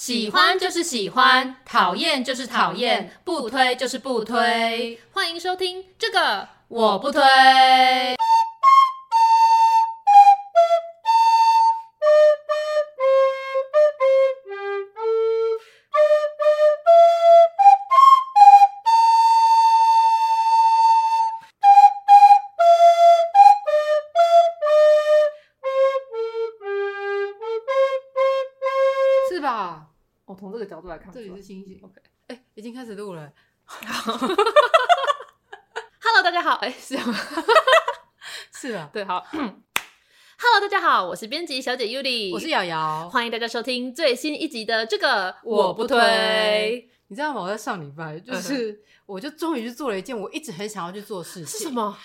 [0.00, 4.96] 喜欢就是喜欢，讨厌就是讨厌，不推就是不推。
[5.10, 7.20] 欢迎收听这个我不推。
[31.12, 31.94] 这里是星星，OK，
[32.26, 33.32] 哎、欸，已经开始录了。
[36.00, 37.14] Hello，大家好，哎、欸，是吗？
[38.52, 39.24] 是啊，对，好。
[39.30, 46.90] Hello，大家好，我是编辑小姐 Yuli，我是瑶瑶，欢迎大家收听最新一集的这个我不推。
[47.06, 47.40] 你知道吗？
[47.40, 51.46] 我在上礼拜，就是我就终于去做了一件我一直很想要去做的事情。
[51.46, 51.96] 是什么？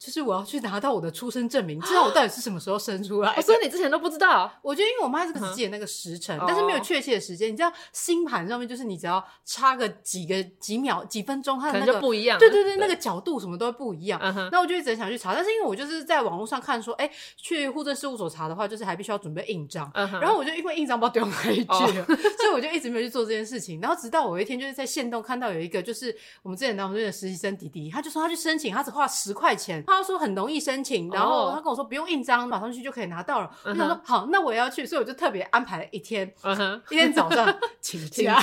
[0.00, 3.42] 就是我要去拿到我的出生证明，知道我到底是什么时候生出来的。
[3.42, 4.50] 所以你之前都不知道？
[4.64, 7.52] 我觉得，因为我妈是只记得那个时辰，但是没有确切的时间。
[7.52, 12.38] 你知道，星盘上面就是你只要差个几个几秒、几分钟，它的那个就不一样。
[12.38, 14.18] 对对对，那个角度什么都会不一样。
[14.50, 19.90] 那我就一直想去查，但是因为我就是在网络上看说，哎，去户政事务所查的话，就是还必须要准备印章。
[19.94, 23.78] 然后我就因为印章不知道丢哪里去了，所以我就一直没有去做这件事情。
[23.82, 30.80] 然后直到我有一天就是在限动看到有一个，就是我们之前当我们的实习生弟弟，他就说他去申请，他只花十块钱，他说很容易申。
[30.82, 33.50] 请，然后他跟我说不用印章，马上去就可以拿到了。
[33.62, 33.70] Uh huh.
[33.70, 36.80] 我想说好，那我也要去，所以我就特别安排了一天，uh.
[36.88, 38.40] 一天早上 请假。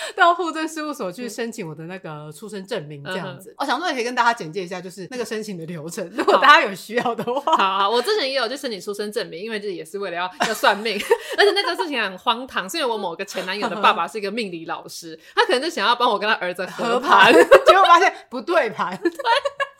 [0.16, 3.54] 到户政事务所去申请我的那个出生证明，这样子。
[3.58, 3.68] 我、uh.
[3.68, 7.56] 想说也可以跟大家简介一下，就是那个申请的流程，如果大家有需要的话。
[7.56, 10.94] 好，好，我之前也有去申请出生证明，因为这也是为了要要算命，
[11.38, 17.32] 而且那个事情很荒唐，是因为我某个前男友的爸爸是一个命理老师，他可能就想要帮我跟他儿子合盘，
[17.66, 18.96] 结果发现不对盘。
[18.96, 19.10] 对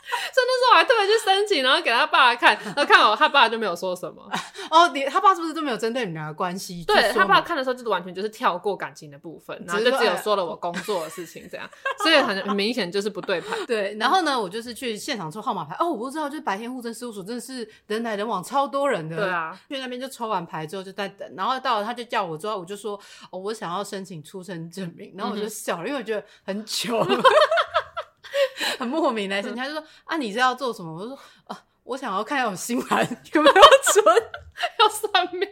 [0.33, 4.29] 所以那时候我还特别去申请，然后给他爸看， 然后看我他爸就没有说什么。
[4.69, 6.83] 哦，你他爸是不是都没有针对你们俩的关系？
[6.85, 11.69] 对，他爸看的时候就是完全就是跳过感情的部分，然后就只有说了我工作的事情这样，
[12.03, 13.57] 所以很很明显就是不对盘。
[13.65, 15.75] 对，然后呢，我就是去现场抽号码牌。
[15.79, 19.17] 哦，我不知道，就是白天户政事务所真的是人来人往，超多人的。
[19.17, 22.99] 对啊，去那边就抽完牌之后就在等，然后到了他就叫我之后，我就说
[23.31, 27.05] 哦，我想要申请出生证明，然后我就笑了，因为我觉得很糗。
[28.79, 29.55] 很莫名的，事情。
[29.57, 30.93] 他就说啊，你是要做什么？
[30.95, 33.55] 我就说啊，我想要看一下我星盘有没有
[33.93, 34.05] 存，
[34.79, 35.47] 要算命。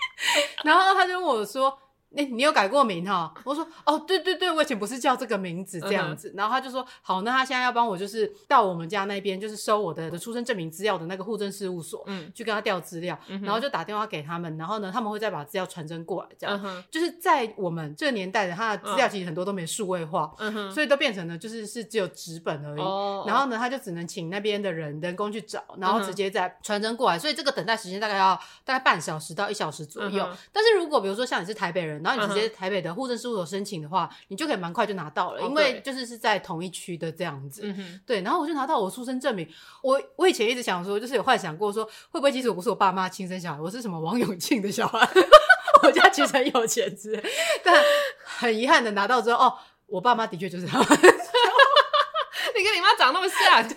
[0.64, 1.78] 然后他就问我说。
[2.14, 3.32] 哎、欸，你有改过名哈？
[3.44, 6.30] 我说哦，对对对，我以前不是叫这个名字这样子。
[6.30, 6.36] Uh.
[6.36, 13.18] 然后他就说好，那他现在要帮我，就是到我们家那边，就是收我的的出生证明资料的那个户政事务所，嗯，去跟他调资料。
[13.28, 13.42] Uh.
[13.42, 16.62] 然后就打电话给他们，然后呢，他们会再把资料传真过来，这样。
[16.62, 16.84] Uh.
[16.90, 22.80] 就是在我们这个年代的，他的资料其实很多都没数位化嗯哼所以都变成了就是是只有纸本而已。
[22.82, 23.26] Uh huh.
[23.26, 27.18] 然后呢，他就只能请那边的人人工去找，然后直接再传真过来。
[27.18, 30.22] 所以这个等待时间大概要大概半小时到一小时左右。
[30.22, 30.30] Uh.
[30.52, 37.62] 但是如果比如说像你是台北人，然后你直接台北的户政事务所申请的话，你就可以蛮快就拿到了，因为就是是在同一区的这样子。
[37.64, 39.48] 嗯、对，然后我就拿到我出生证明。
[39.82, 45.08] 我我以前一直想说，就是有幻想过说，会不会其实我不是我爸妈亲生小孩，我是什么王永庆的小孩？
[45.84, 47.24] 我家其实很有钱之类，
[47.64, 47.82] 但
[48.24, 50.86] 很遗憾的拿到之后，哦，我爸妈的确就是他们。
[52.54, 53.68] 你跟你妈长那么像。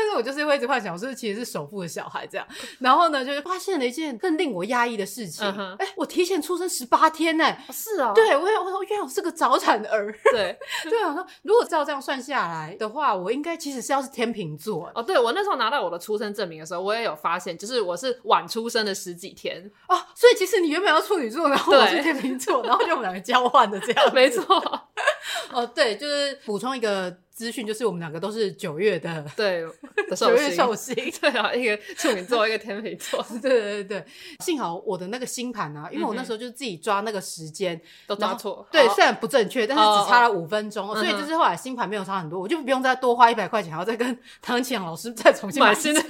[0.00, 2.46] 但是我就是会一直幻想，我是其实是首富的小孩这样，
[2.78, 5.46] 然后呢，就是发现了一件更令我压抑的事情。
[5.46, 7.66] 哎、uh 我提前出生十八天呢、欸。
[7.70, 10.10] 是啊、哦，对，我我说，原来我是个早产儿。
[10.32, 10.58] 对，
[10.88, 14.90] 对啊，我说如果照这样算下来的话，我应该其实是要是天秤座。
[14.94, 19.70] 哦，对，我那时候拿到我的出生证明的时候，我也有发现，就是我是晚出生的十几天。
[19.86, 24.08] 哦，所以其实你原本要处女座，然后我是天秤座，然后就我们两个交换的这样。
[24.14, 24.42] 没错。
[25.52, 27.14] 哦，对，就是补充一个。
[27.40, 29.64] 资讯就是我们两个都是九月的，对，
[30.14, 34.04] 九月寿星，对啊，一个处女座，一个天秤座，对对对。
[34.40, 46.02] 幸好我的那个星盘啊，因为我那时候就自己抓那个时间都抓错，对，虽然不正确，但是只差了五分钟，所以就是后来星盘没有差很多，我就不用再多花一百块钱，还要再跟唐启阳老师再重新买新的。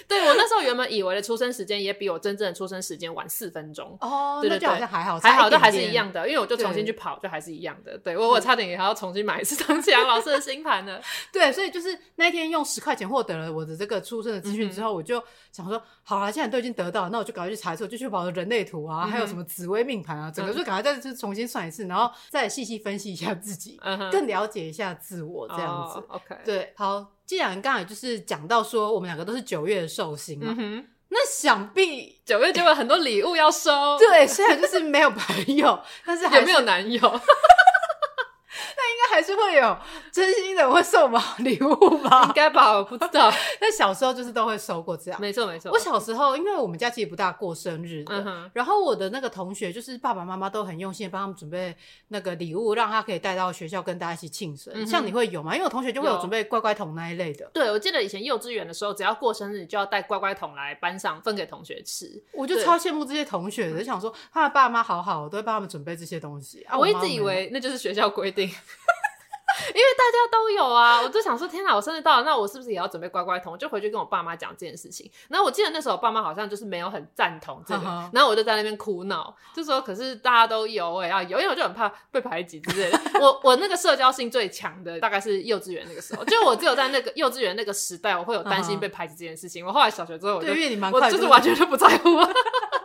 [0.08, 7.96] 对，我那时候原本以为的出生时间也比我真正的出生时间晚四分钟哦，对对对，好像还好，还好，都还是一样的，因为我就重新去跑，就还是一样的。
[7.98, 11.00] 对，我我差点也还要重新买一次唐启阳老师的新盘呢。
[11.32, 23.80] 对，所以就是那一天用十块钱获得了我的这个出生的资讯之后，我就想说，好了，现在都已经得到，那我就赶快去查一次，就去把我的人类图啊，还有什么紫微命盘啊，整个就赶快再次重新算一次，然后再细细分析一下自己，
[24.10, 26.02] 更了解一下自我这样子。
[26.08, 27.12] OK，对，好。
[27.30, 33.96] 既然刚才就是讲到说我们两个都是九月的寿星嘛，嗯、那想必九月就有很多礼物要收。
[34.00, 37.00] 对，虽然就是没有朋友， 但是还是也没有男友。
[39.10, 39.76] 还是会有
[40.12, 42.24] 真心的会送我们礼物吧？
[42.28, 43.30] 应该吧，我不知道。
[43.60, 45.20] 但小时候就是都会收过这样。
[45.20, 45.70] 没错没错。
[45.72, 48.50] 我小时候，因为我们家其实不大过生日的，嗯哼。
[48.54, 51.74] 然后我的那个同学，就是爸爸妈妈都很用心的帮他们准备
[52.08, 54.72] 那个礼物，让他可以带到学校跟大家一起庆生。
[54.74, 55.54] 嗯、像你会有吗？
[55.54, 57.50] 因为我同学就会有准备乖乖桶那一类的。
[57.52, 62.22] 对，我记得以前幼稚园的时候，只要过生日就要带乖乖桶来班上分给同学吃。
[62.32, 66.62] 我就超羡慕这些同学的，就想说他的爸妈好好，我都会帮他们准备这些东西。
[66.62, 68.50] 啊、我一直以为那就是学校规定。
[69.68, 73.56] 因为大家都有啊，我就想说，天哪，我生日到了，那我是不是也要准备乖乖桶？
[73.58, 75.10] 就回去跟我爸妈讲这件事情。
[75.28, 83.00] 然后我记得那时候我爸妈好像就是没有很赞同这个， 然后我就在那边哭闹，就说：“可是大家都有，我也要有。”因为我就很怕被排挤之类的。
[83.20, 89.64] 我我那个社交性最强的大概是幼稚园那个时候，就我只有在那个幼稚园那个时代，我会有担心被排挤这件事情。
[89.66, 90.52] 我后来小学之后，我就
[90.92, 92.10] 我就是完全就不在乎。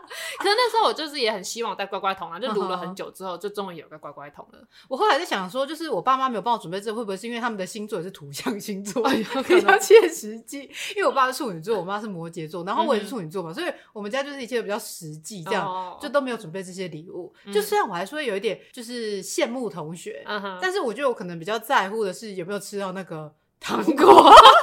[0.39, 4.59] 可是那时候我就是也很希望带乖乖桶啊，就撸了很久之后，就终于有个乖乖桶了。
[4.87, 9.03] 我后来在想说，就是我爸妈没有帮我准备这个，会不会是因为他们的星座也是土象星座，
[9.47, 10.69] 比较切实际？
[10.95, 17.33] 因为我爸是处女座，我妈是摩羯座，然后我也是处女座嘛，所以我们家就是一切都比较实际，这样就都没有准备这些礼物。
[17.53, 20.23] 就虽然我还说有一点就是羡慕同学，
[20.61, 24.31] 但是我觉得我可能比较在乎的是有没有吃到那个糖果。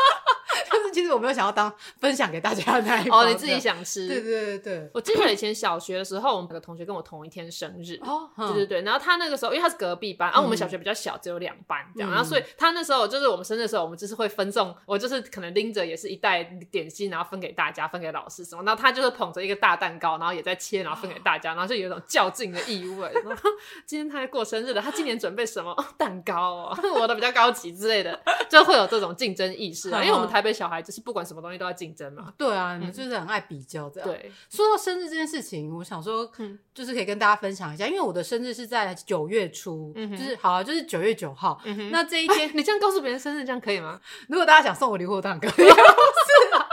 [1.02, 3.22] 其实我没有想要当分享给大家的那一包。
[3.22, 4.06] 哦，你自己想吃？
[4.06, 4.90] 对对对对。
[4.94, 7.98] 我记得以前小学的时候，我们有个同学跟我同一天生日。
[8.02, 8.82] 哦，对对对。
[8.82, 12.08] 然后他那个时候，因为他是隔壁班，然后我们小学比较小，只有两班这样。
[12.08, 18.62] 然后所以他那时候就是我们生日的时候，我们就是会分送，我就是可能拎着也是一袋点心，然后分给大家，分给老师什么。
[18.62, 23.10] 然后他就是捧着一个大蛋糕，然后也在切，然后分给大家，然后就有一种较劲的意味。
[23.24, 23.50] 然后
[23.84, 26.78] 今天他在过生日了，他今年准备什么蛋糕哦？
[26.94, 29.90] 我的比较高级之类的，就会有这种竞争意识。
[29.90, 31.62] 因为我们台北小孩就是不管什么东西。
[31.62, 32.32] 都要竞争嘛？
[32.36, 34.08] 对啊，你们就是很爱比较这样。
[34.08, 36.28] 对，说到生日这件事情，我想说，
[36.74, 41.60] 就是可以跟大家分享一下，因为我的生日是在九月初，就是好啊，就是九月九号。
[41.92, 44.00] 那这一天，你这样告诉别人生日，这样可以吗？
[44.28, 45.66] 如果大家想送我礼物，当然可以。
[45.68, 46.66] 是啊。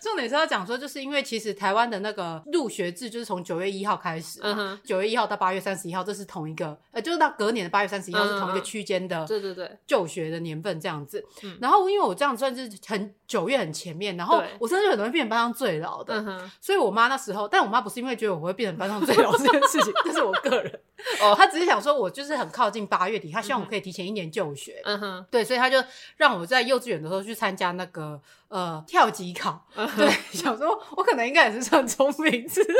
[0.00, 4.40] 重点是要讲说，就是因为其实台湾的那个入学制就是从九月一号开始，
[4.84, 11.24] 九月一号到八月三十一号，这是同一个，呃，就是到隔年的八月三十一号是同一个区间的，对对对，就学的年份这样子。
[11.60, 16.14] 然后因为我这样算是很九月很前面，然后我真的就很容易变成班上最老的，
[16.60, 20.80] 所以我妈那时候，但我妈不是因为觉得我会变成班上最老这件事情， 这是我个人，
[21.20, 25.82] 哦，她只是想说我就是很靠近八月底，她希望我可以提前一年就学，嗯哼，对，所以她就
[26.16, 28.20] 让我在幼稚园的时候去参加那个。
[28.48, 32.78] 呃，跳级考，对，想说我可能应该也是算聪明之类，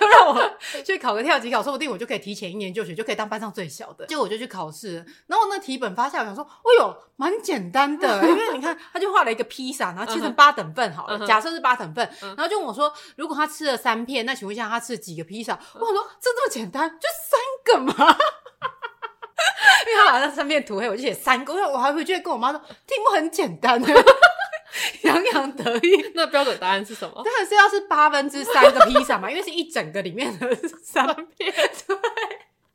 [0.00, 4.06] 就 让我去考个跳级考，说不定我就可以提前一年就学，就可以当班上最小的。
[4.06, 15.58] 结果我就去考试，然后那题本发下来，我想说，哎呦，蛮简单的， 因为你看，他就画了一个披萨，然后切成八等份好了，假设是八等份，然后就问我说，如果他吃了三片，那请问一下，他吃了几个披萨？
[15.74, 18.16] 我说这这么简单，就三个嘛。
[19.86, 23.92] 因为他把那三片涂黑，我就写三个，因为我还回去跟我妈说，题目很简单的。
[25.02, 27.22] 洋洋得意， 那标准答案是什么？
[27.24, 31.06] 当然是要是八分之三个披萨嘛，因为是一整个里面的三
[31.36, 31.52] 片。
[31.86, 31.96] 对。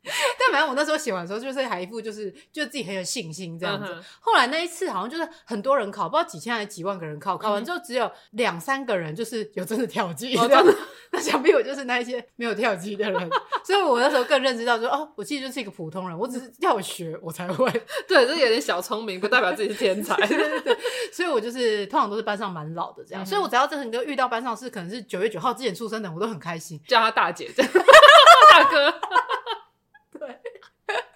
[0.38, 4.02] 但反正我那时候写完的时候，就是还一副就是就自己很有信心这样子。
[4.20, 10.34] 后来那一次好像就是很多人考，不知道几千还是几万个人考，考完之后只有两三个人就是有真的跳级。
[11.12, 13.28] 那想必我就是那一些没有跳级的人，
[13.64, 17.68] 所以我那时候更认知到说，哦，我其实就是一个普通人，我只是要学我才会。
[18.06, 20.14] 对，这有点小聪明，不代表自己是天才。
[20.26, 20.78] 对对对，
[21.12, 27.72] 所以我就是通常都是班上蛮老的这样，所以我只要真的你就遇到班上是可能是九月九号之前出生的，我都很开心，叫他大姐这样，
[28.50, 28.94] 大哥。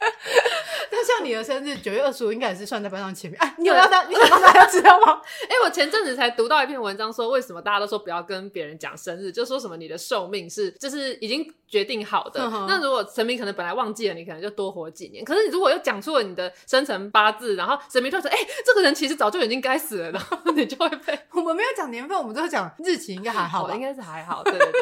[1.05, 3.39] 像你的生日九月二十五，应该也是算在班上前面。
[3.41, 5.21] 哎，你有要当，你想让大家知道吗？
[5.45, 12.41] 哎、欸，我前阵子才读到一篇文章，说为什么大家都说不要跟别人讲生日，就说什么你的寿命是就是已经决定好的。
[12.67, 15.23] 那如果神明可能本来忘记了，你可能就多活几年。
[15.25, 23.75] 可是你如果又讲出了你的生辰八字，然后神明就说：“哎、欸，这个人其实早就已经该死了。”然后你就会被我们没有讲年份，我们都讲日期，应该还好吧？
[23.75, 24.81] 应该是还好，对对对。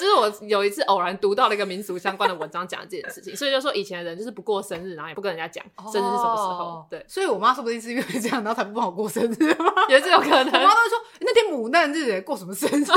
[0.00, 6.64] 就是我有一次偶然读到了一个民俗相关的文章，讲这件事情，所以就说以前的人就是不过生日，然后也不跟人家讲生日是什么时候。
[6.64, 9.72] 哦、对，所以我妈说不定是因为这样，然后才不帮我过生日吗？
[9.88, 10.46] 也是有可能。
[10.46, 12.84] 我妈都说那天母难日，过什么生日？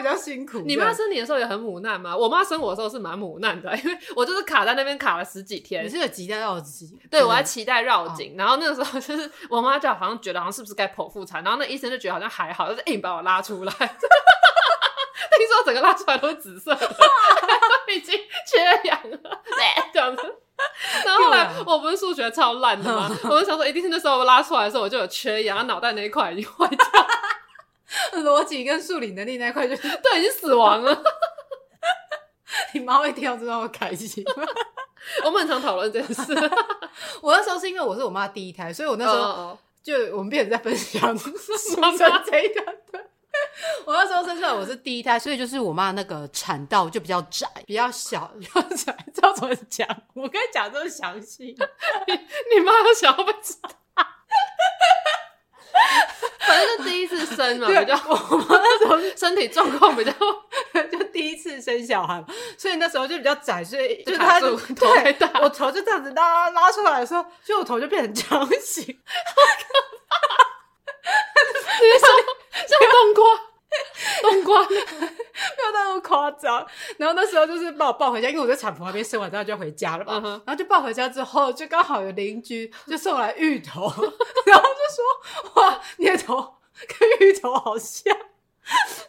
[0.00, 0.60] 比较辛苦。
[0.60, 2.16] 你妈生你的时候也很母难吗？
[2.16, 5.84] 我妈生我的时候是蛮母难的，因为我就是卡在那边卡了十几天。
[5.84, 6.98] 你是有脐带绕颈？
[7.10, 8.34] 对，我还脐带绕颈。
[8.36, 13.72] 然后那个时候就是我妈就好像觉得好像是不是该剖腹产，然后那医生就觉得好像还好，就是硬把我拉出来。
[15.40, 16.96] 听说整个拉出来都是紫色的，
[17.94, 18.14] 已经
[18.46, 19.42] 缺氧了，
[19.90, 20.22] 这样子。
[21.02, 23.10] 然后后来我不是数学超烂的吗？
[23.24, 26.78] 我就想说，一定是那时候我拉出来的时候我就有缺氧，脑袋那一块已经坏掉，
[28.22, 31.02] 逻辑跟数理能力那一块就都，已经死亡了。
[32.74, 34.44] 你妈会听到这么开心吗？
[35.24, 36.32] 我们很常讨论这件事。
[37.22, 39.16] 我那时候是因为我是我妈第一胎，所以我那时候。
[39.18, 39.58] Oh, oh, oh.
[39.82, 43.00] 就我们变成在分享出生这一段，对。
[43.86, 48.94] 我那时候生出来我是第一胎，所以就是我妈那个产道就比较窄，比较小，比较窄。
[49.14, 49.88] 知道怎么讲？
[50.12, 51.56] 我跟你讲这么详细，
[52.06, 52.12] 你
[52.54, 53.70] 你妈有想要不知道？
[56.46, 60.12] 反正就第一次生嘛，比较我妈那时候身体状况比较，
[60.90, 62.24] 就第一次生小孩，
[62.56, 64.56] 所以那时候就比较窄，所以就她头
[64.96, 69.74] 太大，我头就这样子拉拉出来的时候，就我头就变成长形，好可
[70.08, 70.16] 怕！
[71.80, 72.08] 你说
[72.66, 73.49] 像冬瓜。
[74.22, 74.82] 冬瓜没有
[75.72, 76.66] 那么夸张，
[76.98, 80.14] 然后那时候就是把我抱回家，因为我在产婆那边生完之后就要回家了嘛。
[80.14, 80.42] Uh huh.
[80.46, 83.82] 然后就抱回家之后，就刚好有邻居就送来芋头，
[84.46, 88.16] 然后就说：“哇，你的头跟芋头好像。”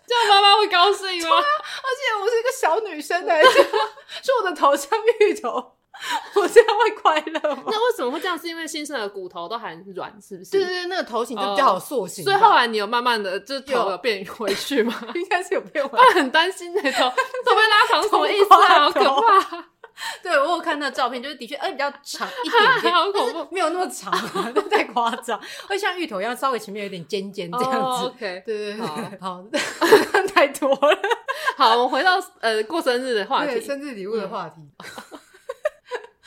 [0.08, 1.36] 这样妈妈会高兴吗？
[1.36, 5.74] 而且我是一个小女生来着，说 我的头像芋头。
[6.36, 7.64] 我这样会快乐吗？
[7.68, 8.38] 那为什么会这样？
[8.38, 10.52] 是因为新生的骨头都还软，是不是？
[10.52, 12.24] 对对对，那个头型就比较好塑形。
[12.24, 14.94] 所以后来你有慢慢的就头有变回去吗？
[15.16, 16.04] 应该是有变回去。
[16.04, 17.04] 我很担心那头
[17.46, 18.80] 头被拉长什么意思啊？
[18.86, 19.66] 好可怕！
[20.24, 24.12] 对，我有看那照片，就是的确，哎，比较长一点点，好恐怖，没有那么长，
[24.70, 28.08] 太夸张，会像芋头一样，稍微前面有点尖尖这样子。
[28.08, 29.44] OK，对对对，好，
[30.34, 30.98] 太多了。
[31.56, 34.62] 好，我们回到呃过生日的话题，生日礼物的话题。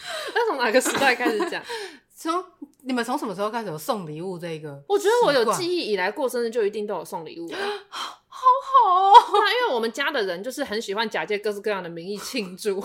[0.34, 1.62] 那从哪个时代开始讲？
[2.16, 2.44] 从
[2.82, 4.82] 你们从什么时候开始有送礼物这个？
[4.88, 7.50] 我觉得我有记忆以来过生日就一定都有送礼物，
[7.88, 9.12] 好好哦。
[9.32, 12.80] 那因为我们家的人就是很喜欢假借各式各样的名义庆祝，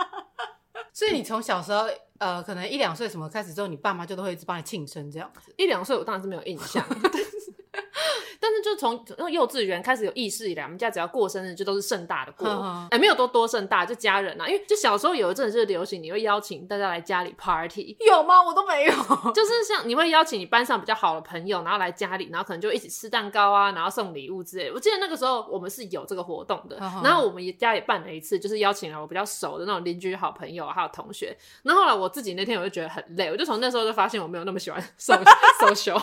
[0.92, 1.86] 所以你从小时候
[2.18, 5.52] 呃，可能一两岁什么开始之后，你爸妈就都会一直帮你庆生这样子。
[5.56, 6.84] 一两岁我当然是没有印象。
[8.40, 12.48] 但是就从幼稚园开始有意识以来，我们家只要过生日就都是盛大的过，
[12.90, 14.48] 哎、欸，没有多多盛大，就家人啊。
[14.48, 18.42] 因为就小时候有一阵子是流行，你会邀请大家来家里 party，有吗？
[18.42, 18.92] 我都没有。
[19.34, 24.72] 就是像你会邀请你班上比较好的朋友，然后来家里，然后可能就一起吃蛋糕啊，然后送礼物之类的。
[24.72, 31.36] 我记得那个时候我们是有这个活动的，然后我们家也办了一次，就是邀请了我比较熟的那种邻居、好朋友还有同学。
[31.62, 36.00] 然后后来我自己那天我就觉得很累，我就从那时候就发现我没有那么喜欢 social。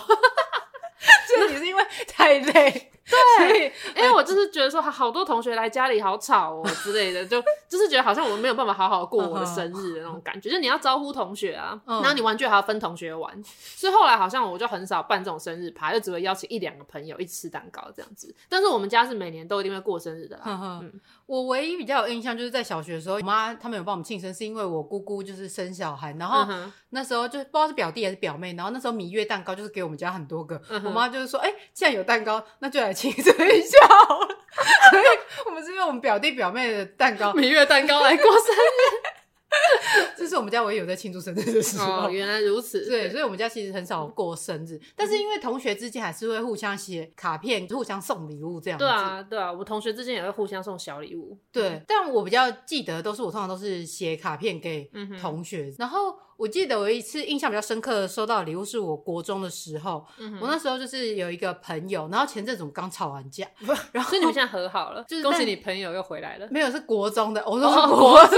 [1.48, 2.92] 所以你是因为太累。
[3.38, 10.50] 对，因为我就是觉得说，好多同学来家里好吵哦之类的，就就是觉得好像我们没有办法好好过我的生日的那种感觉。
[10.50, 18.36] 就是你要招呼同学啊，然后你玩具还要分同学玩，所以后来好像我就很少办这种生日趴，就只会邀请一两个朋友一起吃蛋糕这样子。
[18.50, 20.82] 但是我们家是每年都一定会过生日的啦。
[21.28, 26.46] 我唯一比较有印象就是在小学的时候，我妈他们有帮我们庆生，是因为我姑姑就是生小孩，然后
[26.90, 32.94] 那时候就不知道是表弟还是表妹，然后那时候芈月蛋糕就是给我们家很多个，我妈就是说，哎，既然有蛋糕，那就来。
[32.98, 34.28] 庆生一下好了，
[34.90, 35.04] 所以
[35.46, 39.17] 我们是用我们表弟表妹的蛋糕， 芈月蛋糕来过生日。
[40.18, 42.08] 这是我们家唯一有在庆祝生日的时候。
[42.08, 42.86] 哦，原来如此。
[42.88, 48.86] 对，所以我们家其实很少过生日，但是因为同学之间还是会互相写卡片，互相送礼物这样子。
[48.86, 51.38] 对啊，对啊，我同学之间也会互相送小礼物。
[51.52, 54.90] 对，但我比较记得都是我通常都是写卡片给
[55.22, 55.74] 同学。
[55.78, 60.06] 然后我记得我一次印象比较深刻的收到礼物是我国中的时候，
[60.42, 63.48] 我那时候就是有一个朋友，然后前阵子我们刚吵完架，
[63.94, 66.48] 然后所以你们现在和好了，就是恭喜你朋友又回来了。
[66.52, 68.38] 没有，是国中的，我说是国中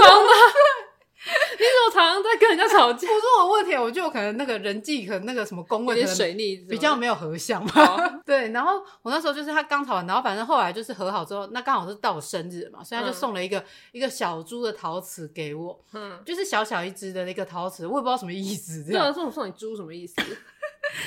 [1.90, 3.08] 常常在跟人家吵架？
[3.08, 7.72] 我说我问题，我就可能那个人际可能那个什么工位水逆比较没有合相嘛。
[8.24, 18.84] 对，然后我那时候就是他刚吵完，然后反正后来就是和好之后，那刚好是到我生日嘛，所以他就送了一个、嗯、一个小猪的陶瓷给我，嗯，就是小小一只的那个陶瓷，我也不知道什么意思。
[18.84, 20.14] 对啊送我送你猪什么意思？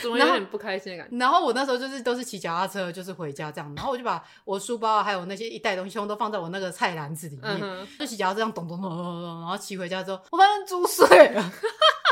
[0.01, 1.17] 怎么有点不开心的感觉？
[1.17, 3.73] 然后我那时候就是都是骑脚踏车，就是回家这样。
[3.75, 11.51] 然后我就把我书包还有那些一袋东西，全部都放在我那个菜篮子里面，嗯、就骑脚踏车这样咚咚咚咚咚咚，然后骑回家之后，我发现猪睡了。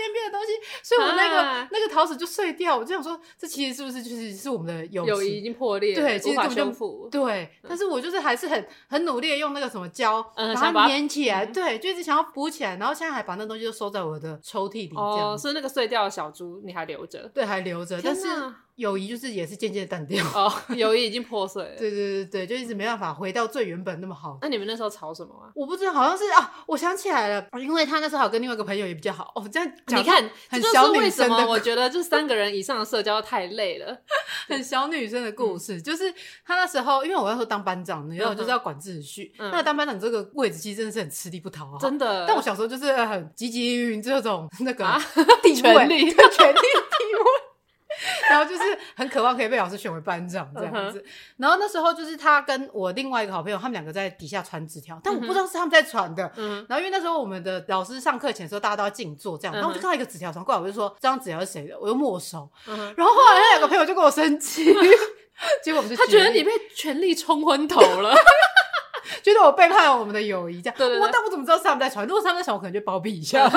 [0.00, 0.52] 边边的东西，
[0.82, 2.76] 所以我那个、啊、那个陶瓷就碎掉。
[2.76, 5.94] 我就想说，这其实是不是就是是我们的友谊已经破裂？
[5.94, 7.08] 对，其实根本就。
[7.10, 11.44] 对，嗯、但是我就是还是很很努力的用那个什么胶，嗯、把它粘起来。
[11.44, 12.76] 嗯、对，就一直想要补起来。
[12.76, 14.92] 然后现在还把那东西都收在我的抽屉里。
[14.96, 17.30] 哦，所以那个碎掉的小猪你还留着？
[17.34, 18.00] 对，还留着。
[18.02, 18.28] 但是。
[18.76, 21.76] 友谊就是也是渐渐淡掉哦，友谊已经破碎了。
[21.78, 24.38] 对对对对，就一直没办法回到最原本那么好。
[24.42, 25.52] 那你们那时候吵什么啊？
[25.54, 29.48] 我不知道，好像是啊，我想起来了，因为他那时候好跟另外一个朋友也比较好哦。
[29.50, 33.96] 这样你看，很小女生的，我觉得这三个人以上的社交太累了，
[34.48, 35.80] 很小女生的故事。
[35.82, 36.12] 就是
[36.44, 39.32] 他那时候，因为我那时候当班长，然后就是要管秩序。
[39.38, 42.24] 那当班长这个位置其实真的是很吃力不讨好，真的。
[42.26, 44.84] 但我小时候就是很积极于这种那个
[45.42, 47.49] 地位， 权力地位。
[48.30, 48.62] 然后就是
[48.96, 51.00] 很渴望可以被老师选为班长这样子。
[51.00, 51.04] Uh.
[51.38, 56.30] 然后那时候就是他跟我另外一个好朋友，他们两个在底下传纸条，但我不知道是他们在传的。
[56.36, 56.66] 嗯、uh，huh.
[56.68, 61.78] 然后因为那时候我们的老师上课前的时候，大家都要静坐这样，然后我就看到一个纸条传过来，我就说这张纸条是谁的？
[61.78, 62.48] 我又没收。
[62.66, 62.94] Uh.
[62.96, 64.64] 然后后来那两个朋友就跟我生气，
[65.62, 68.14] 结果我们就他觉得你被权力冲昏头了。
[69.22, 70.78] 觉得我背叛了我们的友谊，这样。
[70.78, 72.06] 对对对，我但我怎么知道是他们在传？
[72.06, 73.50] 如果是他们在传，我可能就包庇一下。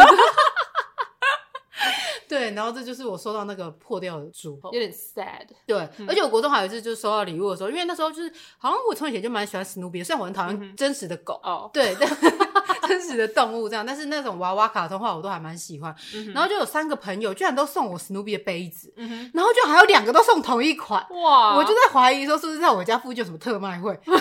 [2.34, 5.46] 对，然后这就是我收到那个破掉的书，有点 sad。
[5.68, 11.40] 对，嗯、而且我国中还有一次就是收到礼物的时候，因为那时候就是好像我从以前就蛮喜欢史努比的，虽然我很讨厌真实的狗
[11.72, 11.96] 对，
[12.88, 15.96] 真实的动物这样，但是那种娃娃卡通画我都还蛮喜欢。
[16.16, 21.56] 嗯、然后就有三个朋友居然都送我史努比的杯子，嗯、然后就还有两个都送同一款，哇！
[21.56, 24.12] 我就在怀疑说是不是在我家附近有什么特卖会 去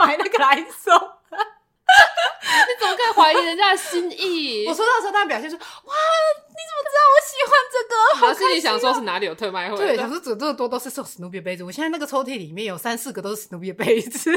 [0.00, 0.92] 买那个来送。
[2.68, 4.66] 你怎么可以怀疑人家的心意？
[4.68, 5.94] 我说到的时候，他表现说：“哇，
[6.48, 9.76] 你怎么知道我喜欢这个？”我心里想说，是哪里有特卖会？
[9.76, 11.64] 对，想说这这么多都是送史努比的杯子。
[11.64, 14.30] 我现在那个抽屉里面有三四个都是史努比的杯子。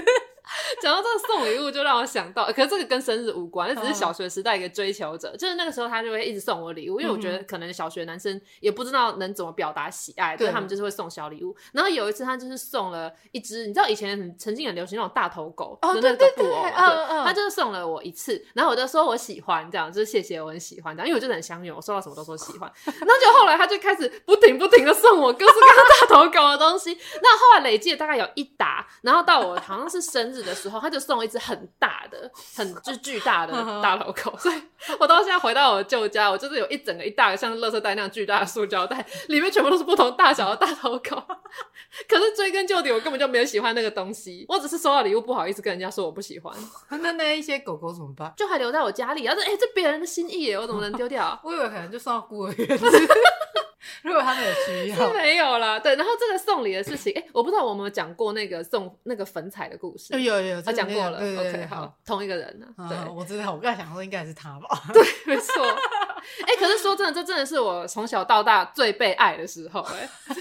[0.82, 11.56] 讲到这个送礼物，就让我想到，可是这个跟生日无关，那只是小学时代一个追求者，就是那个时候他就会一直送我礼物，因为我觉得可能小学男生也不知道能怎么表达喜爱，所以他们就是会送小礼物。
[11.74, 22.72] 然后有一次他就是送了一只，你知道以前很曾经很流行那种大头狗的那个布偶，对，他就是送了我一次，然后我就说我喜欢这样，就是谢谢我很喜欢这样，因为我真的很相拥，我收到什么都说喜欢。
[22.86, 31.16] 然后就后来他就开始不停不停的送我各式各样大头狗的东西，那后来累计大概有一打，然后到我好像是生日的时候，他就送。
[31.16, 34.62] 送一只很大的、很就巨大的大头狗，所以
[35.00, 41.24] 我到现在回到我的旧家，我就是有一整个一大个像垃圾袋那样巨大的塑胶袋，里面全部都是不同大小的大头狗。
[42.08, 46.54] 可是追根究底，我根本就没有喜欢那个东西，我只是收到礼物不好意思跟人家说我不喜欢。
[47.02, 48.34] 那那一些狗狗怎么办？
[48.38, 51.40] 就还留在我家里，而且哎，这别人的心意耶，我怎么能丢掉？
[51.44, 52.68] 我以为可能就送到孤儿院。
[54.02, 55.80] 如果他们有需要， 是没有啦。
[55.80, 60.14] 对，然后这个送礼的事情，哎、欸，我不知道我们有讲过那个送那个粉彩的故事。
[60.14, 61.20] 有有有，他讲过了。
[61.20, 62.68] 对对对 OK，好，同一个人呢。
[62.90, 64.68] 对，我知道，我刚才想说应该是他吧。
[64.94, 65.66] 对，没错。
[65.66, 70.36] 哎、欸，可是说真的，这真的是我从小到大最被爱的时候，哎，因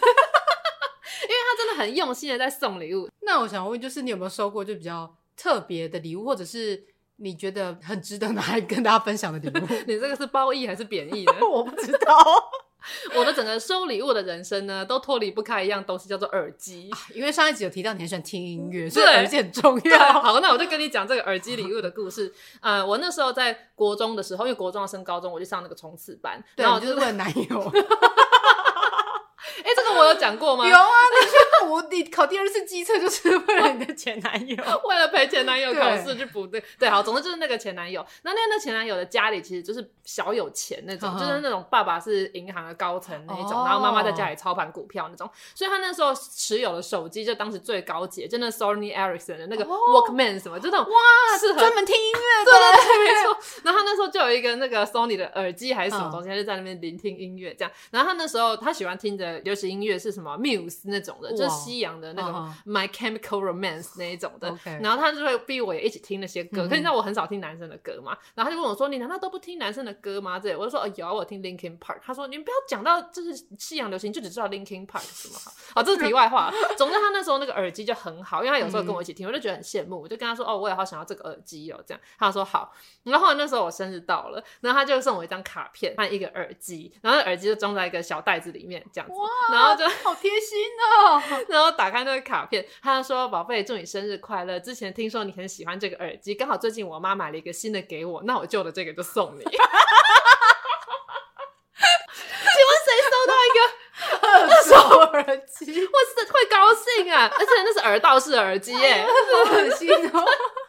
[1.29, 3.09] 为他真的很用心的在送礼物。
[3.21, 6.85] 那我想问，就是你有没有收过就比较特别的礼物，或者是
[7.17, 9.67] 你觉得很值得拿来跟大家分享的礼物？
[9.87, 11.33] 你这个是褒义还是贬义呢？
[11.51, 12.17] 我不知道。
[13.17, 16.91] 我的整个收礼物的人生呢，都脱离不开一样东西，叫做耳机。
[17.15, 19.99] 因为上一集有提到你很喜欢听音乐，所以耳机很重要。
[20.21, 22.31] 好，那我就跟你讲这个耳机礼物的故事。
[22.61, 27.73] 呃，我那时候在国中的时候，因为国中要升高中，我就上那个冲刺班，然后我就是问男友。
[29.65, 30.69] 哎，这个我有讲过吗？
[30.69, 34.57] 有啊，你去补，你考第二次机测就是为了你的前男友，
[34.89, 36.47] 为了陪前男友考试去补。
[36.47, 38.05] 对对，好，总之就是那个前男友。
[38.23, 45.29] 那那那前男友的家里其实就是小有钱那种，就是那种爸爸是银行的高层那一种，然后妈妈在家里操盘股票那种。
[45.55, 52.51] 所以他那时候持有的手机就当时最高级，就那 Sony Ericsson 的那个 Walkman 什么，就那种哇，适合专门听音乐的。
[52.53, 53.37] 对对对，没错。
[53.65, 57.71] 然后他那时候就有一个那个 Sony 的耳机还是什么东西，他就在那边聆听音乐这样。
[57.91, 59.35] 然后他那时候他喜欢听的。
[59.45, 64.55] 流行音乐是什么？Muse 那种的，就是西洋的那种 My Chemical Romance 那一种的。
[64.81, 66.65] 然后他就会逼我也一起听那些歌。
[66.65, 68.17] 可是你知道我很少听男生的歌嘛？
[68.35, 76.53] 然后他就问我说：“你难道都不听男生的歌吗？”这我就说：“哦，有，我听 Linkin Park。”他说：“你们不要讲到就是西洋流行，就只知道 Linkin Park 什么好。”好，这是 题外话。
[76.77, 80.01] 总之他那时候那个耳机就很好，因为他有时候跟我一起听，我就觉得很羡慕。
[80.03, 82.73] 我就跟他说：“哦，我也好想要这个耳机哦。”这样他说好。
[83.03, 89.15] 然后后来那时候我生日到了，然后他就送我一张卡片和一个耳机，然后耳机就装在一个小袋子里面这样子，
[89.53, 89.85] 然后就。
[90.05, 91.23] 好贴心哦！
[91.49, 94.59] 然后打开那个卡片，他就说：“宝贝，祝你生日快乐！
[94.61, 99.45] 之前听说你很喜欢这个耳机，刚好最近我妈买了一个新的给我，那我旧的这个就送你。
[102.55, 103.61] ”请问谁收到一个
[104.29, 104.29] 二
[104.63, 104.75] 手
[105.13, 105.65] 耳机？
[105.87, 107.29] 我是会高兴啊！
[107.33, 109.09] 而且那是耳道式耳机耶，好
[109.53, 110.25] 恶心哦！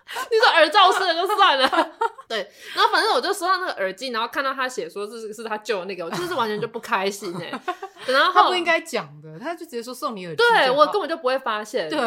[0.32, 1.68] 你说耳罩湿了就算了，
[2.30, 2.38] 对。
[2.76, 7.52] 然后反正我就收到那个耳机，然后看到他写说这是是他救的那个，我就是完全就不开心哎。
[8.06, 12.00] 然后他不应该讲的，他就直接说送你耳机，对我根本就不会发现，对，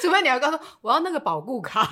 [0.00, 1.88] 除非你要告诉我要那个保护卡。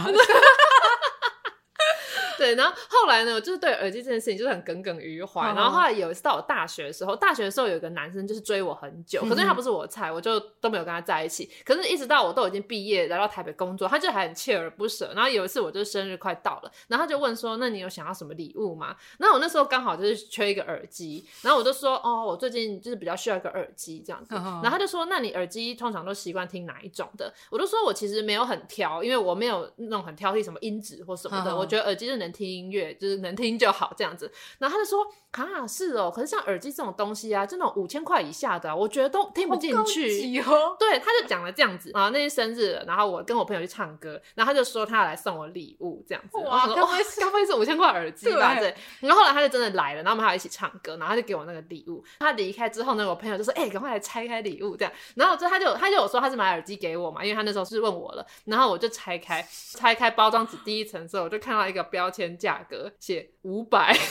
[2.41, 5.49] 对，然后后来呢，我就是对耳机这件事情就是很耿耿于怀。
[5.49, 11.51] 然后后来有一次到我大学的时候，大学的时候有一个男生就是追我很久，可是他不是我的菜，我就都没有跟他在一起。
[11.67, 15.13] 可是，一直到我都已经毕业来到台北工作，他就还很锲而不舍。
[15.15, 31.55] 然后有一次，我就生日快到了，然后他就问说：“那你有想要什么礼物吗？”那我那时候刚好就是缺一个耳机，然后我就说：“哦，我最近就是比较需要一个耳机这样子。”然后他就说：“那你耳机通常都习惯听哪一种的？”我就说：“我其实没有很挑，因为我没有那种很挑剔什么音质或什么的。
[31.55, 34.31] 我觉得耳机是能。”能听音乐，就是能听就好这样子。
[34.59, 35.07] 然后他就说。
[35.31, 40.41] 啊，是哦，可是像耳机这种东西啊，这种五千块以下的，我觉得都听不进去。
[40.41, 46.37] 哦、对，他就讲了这样子啊，那天生日，然后我跟我朋友去唱歌，然后他就说他要来送我礼物这样子。
[46.39, 48.57] 哇，该不会是该不会是五千块耳机吧？
[48.59, 48.75] 对。
[48.99, 52.03] 然后后来他就真的来了，然后我们还要一起唱歌，然后他就给我那个礼物。
[52.19, 63.97] 他离开之后呢，我朋友就说：“哎、欸，赶快来拆开礼物。”这样，然后之后他就他就有说他是买耳机给我嘛，因为他那时候是问我了，然后我就拆开拆开包装纸第一层之后，我就看到一个标签价格写五百。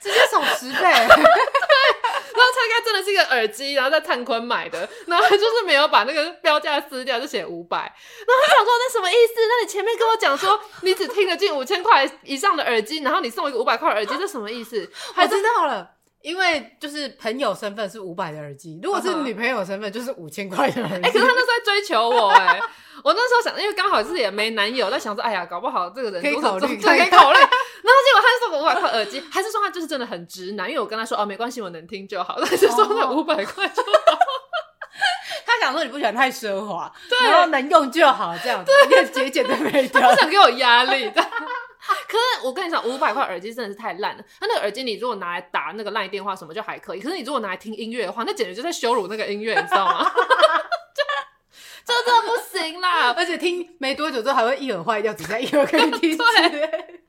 [0.00, 1.18] 直接少十倍， 对，然后
[2.52, 7.78] 拆开真的是一个耳机，然后在灿坤买的，然后就是没有把那个标价撕掉，就写五百。
[7.78, 9.34] 然后他想说那什么意思？
[9.36, 14.88] 那你前面跟我讲说你只听得进五千块以上的耳机，然后你送我一个五百块耳机，这什么意思？
[15.16, 15.95] 我知道了，
[16.26, 20.96] 因为就是朋友身份是五百的耳机，如果是女朋友身份就是五千块的耳机。
[20.96, 22.60] 哎、欸，可是他那时候在追求我哎、欸，
[23.04, 27.38] 我那时候想，因为刚好是也没男友，在想说，哎呀，搞不好这个人可以考虑，可以考虑。
[27.38, 30.68] 然后结果他就送我五百块耳机，还是说他就是真的很直男？
[30.68, 32.40] 因为我跟他说哦，没关系，我能听就好。
[32.40, 34.18] 他就说那五百块就好。
[35.46, 40.00] 他想说你不喜欢太奢华，对，然后能用就好，这样子，你很节俭的美调。
[40.00, 41.24] 他不想给我压力的。
[42.08, 44.24] 可是我跟你讲，五百块耳机真的是太烂了。
[44.40, 50.10] 他那个耳机，你如果拿来打那个 LINE 电话什么就还可以，可是你如果拿来听音乐的话，那简直就在羞辱那个音乐，你知道吗？
[51.86, 53.12] 这真的不行啦！
[53.16, 56.18] 而且听没多久之后还会一耳坏掉，只在一耳可以听。
[56.18, 57.02] 对。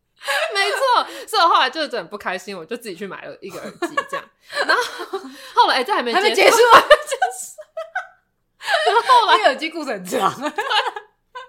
[0.54, 4.26] 没错，所以我后来就是真的很不开心，我就自己去买了一个耳机，这样。
[4.68, 4.84] 然后
[5.56, 7.62] 后来哎、欸，这还没结束，还没结束，
[8.86, 10.54] 然后后来耳机故事很长。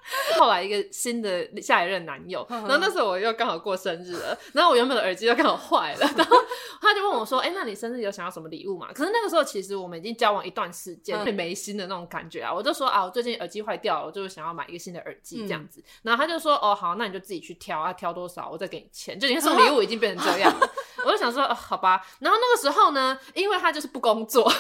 [0.39, 6.37] 后来一个新的下一任男友，然后那时候我又刚好过生日了，然后我原本的耳机又刚好坏了，然后
[6.81, 12.53] 他就问我说：“哎、欸，那你生日有想要什么礼物吗？”可是那个时候其实我们已经交往一段时间，会没心的那种感觉啊。
[12.53, 15.83] 我就说啊，我最近耳机坏掉了，我就是想要买一个新的耳机这样子。
[16.03, 20.71] 然后他就说：“哦，好，那你就自己去挑啊，挑多少我再给你钱。”就你看送礼物已经变成这样了，
[21.05, 22.07] 我就想说、哦，好吧。
[22.21, 24.51] 然后那个时候呢，因为他就是不工作。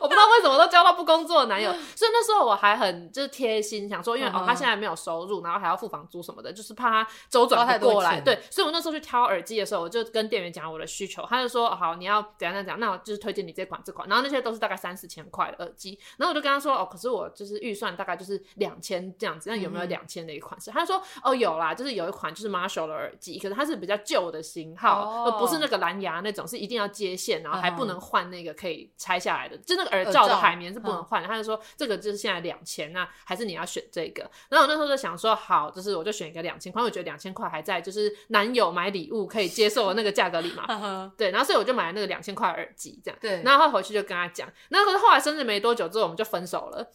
[0.00, 8.20] 我不知道为什么都交到不工作的男友，所以那时候我还很就是贴心，想说，因为哦他现在没有收入，然后还要付房租什么的，就是怕他周转不过来。
[8.20, 20.60] 对，所以我那时候去挑耳机的时候，我就跟店员讲我的需求，他就说好，你要怎样怎样，那我就是推荐你这款这款，然后那些都是大概三四千块的耳机，然后我就跟他说哦，可是我就是预算大概就是两千这样子，那有没有两千的一款？
[20.60, 20.70] 式？
[20.70, 34.22] 他说哦有啦，就是有一款就是 Marshall 的耳机，可是它是比较旧的型号，而不是那个蓝牙那种，是一定要接线，然后还不能换那个可以拆下来的，就那个耳罩的海绵是不能换的，他就说这个就是现在两千，那还是你要选这个。
[34.48, 41.12] 然后我那时候就想说，好，就是我就选一个两千块，我觉得两千块还在就是男友买礼物可以接受的那个价格里嘛。
[41.16, 43.18] 对，然后所以我就买了那个两千块耳机，这样。
[43.20, 43.42] 对。
[43.42, 46.90] 然后他回去就跟他讲，那可是后来生日没多久之后我们就分手了。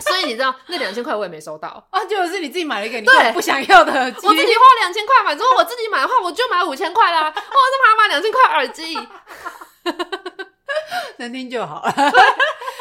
[0.00, 4.26] 所以你知道那两千块我也没收到 啊，就是你自己买了一个你不想要的耳机。
[4.26, 7.26] 我自己花两千块，买，如果我自己买的话我就买五千块啦。
[7.26, 8.94] 我这妈买两千块耳机，
[11.18, 11.92] 能听就好了。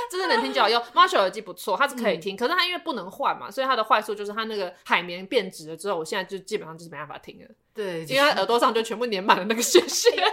[0.09, 7.47] 真的能听就好用，Marshall 耳机不错，它是可以听，嗯、可是它因为不能换嘛，所以它的坏处就是它那个海绵变质了之后，我现在就基本上就是没办法听了。
[7.73, 10.25] 对，因为它耳朵上就全部粘满了那个屑屑，好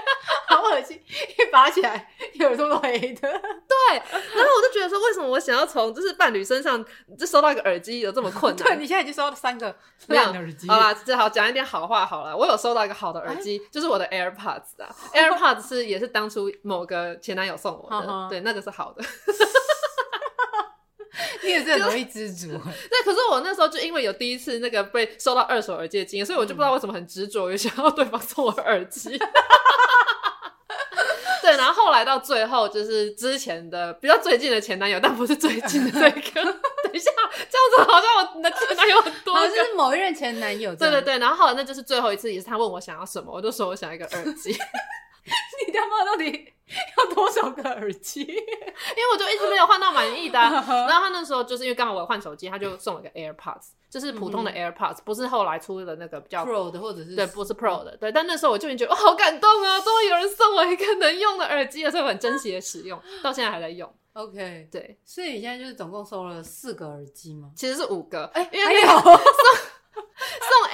[0.71, 3.21] 恶心，一拔起来耳朵都黑的。
[3.21, 6.85] 对，然后我就觉得说，为什么我想要从就是伴侣身上
[7.19, 8.65] 就收到一个耳机有这么困难？
[8.69, 9.75] 对，你现在已经收到三个
[10.09, 10.69] 亮的耳机。
[10.69, 12.37] 好啦，只好讲一点好话好了。
[12.37, 19.05] 我有收到一个好的耳机，欸、就是我的 AirPods 啊，AirPods 是也是当初某个前男友送我的，对，那个是好的。
[21.43, 22.49] 你也是很容易知足。
[22.49, 29.11] 对，可是我那时候就因为有第一次那个被收到二手耳机的经验，所以我就不知道为什么很执着于想要对方送我耳机。
[31.45, 36.21] 对，然后后来到最后就是之前的比较最近的前男友，但不是最近的那个。
[36.83, 37.11] 等一下，
[37.51, 40.75] 这样子好像我的前男友很多，好像是某一任前男友。
[40.75, 44.53] 对对对，然后后来那就是最后一次，也是他问我想要什么，我就说我想要一个耳机。
[45.67, 46.54] 你他妈到底
[46.97, 48.23] 要多少个耳机？
[48.25, 50.51] 因为我就一直没有换到满意的、 啊。
[50.51, 57.97] 然后他那时候就是因为刚好我换手机，他就送了一个 AirPods，就是普通的 AirPods，不是后来出的那个比较 Pro 的，或者是对，不是 Pro 的。
[57.97, 59.79] 对，但那时候我就已经觉得，哦，好感动啊！
[59.81, 63.93] 终于有人送我一个能用的耳机了，所以我很珍惜的使用，到现在还在用。
[64.15, 67.51] OK，对，所以你现在就是总共收了四个耳机吗？
[67.57, 69.15] 其实是五个，哎、欸，因为那个送。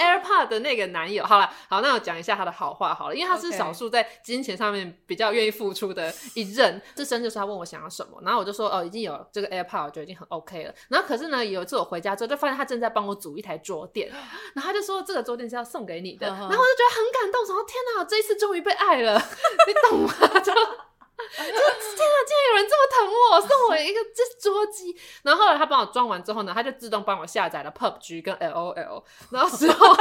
[0.00, 6.80] 送 AirPod 的那个男友，好了，好，那我讲一下他的好话好了，因为他是少数在金钱上面比较愿意付出的一任。
[6.96, 10.74] 这生日时候他问我想要什么，然后我就说哦，已经有这个 AirPod，我觉得已经很 OK 了。
[10.88, 19.14] 然后可是呢，有一次我回家之后，就发现他正在帮我组一台桌垫，然后他就说这个桌垫是要送给你的，然后我就觉得很感动，说天哪，我这一次终于被爱了，
[19.66, 20.14] 你懂吗？
[20.40, 20.52] 就。
[21.36, 24.96] 天哪，竟然有人这么疼我，送我，一个这桌机。
[25.22, 29.96] 然后后来他帮我装完之后呢，他就自动帮我下载了 PUBG 跟 LOL，然后之后。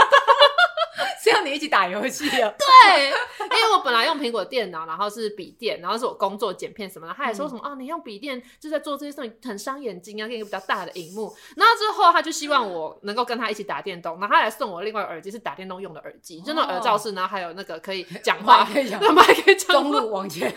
[1.23, 2.53] 是要你一起打游戏啊？
[2.57, 7.13] 对，因为我本来用苹果电脑，然后是笔电，然后是我工作剪片什么的。
[7.13, 11.33] 他还说什么、嗯、啊，你用笔电就在做这些事情很伤眼睛啊，给一个比较大的荧幕。
[11.55, 20.53] 然后之后他就希望我能够跟他一起打电动，然后他还送我另外耳机，是打电动用的耳机，就那种耳罩式，然后还有那个可以 讲话，可以讲，那 麦可以中路往前。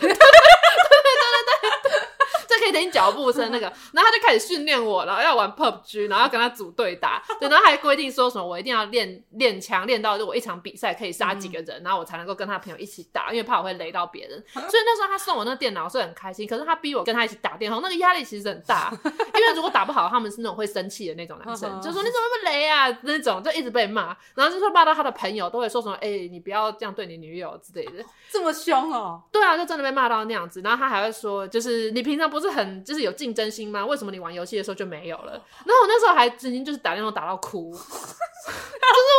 [2.73, 14.43] 听脚步声那个，然后他就开始训练我，然后要玩 PUBG，然后要跟他组队打，对，然后还规定说什么我一定要练练枪，练到就我一场比赛可以杀几个人，嗯、然后我才能够跟他朋友一起打，因为怕我会雷到别人。
[14.53, 29.21] 所以那时候他送我那电脑是很开心，可是他逼我跟他一起打电话，那个压力其实很大， 因为如果打不好，他们是那种会生气的那种男生，就说你怎么那么雷啊那种，就一直被骂，然后就说骂到他的朋友都会说什么，哎、欸，你不要这样对你女友之类的，这么凶哦？
[29.31, 33.33] 对啊，就真的被骂到那样子，然后他还会说，就是你平常不是很就是有竞。
[33.33, 33.83] 争心吗？
[33.83, 35.31] 为什么你玩游戏的时候就没有了？
[35.31, 37.81] 然后我那时候还曾经就是打电话打到哭， 就是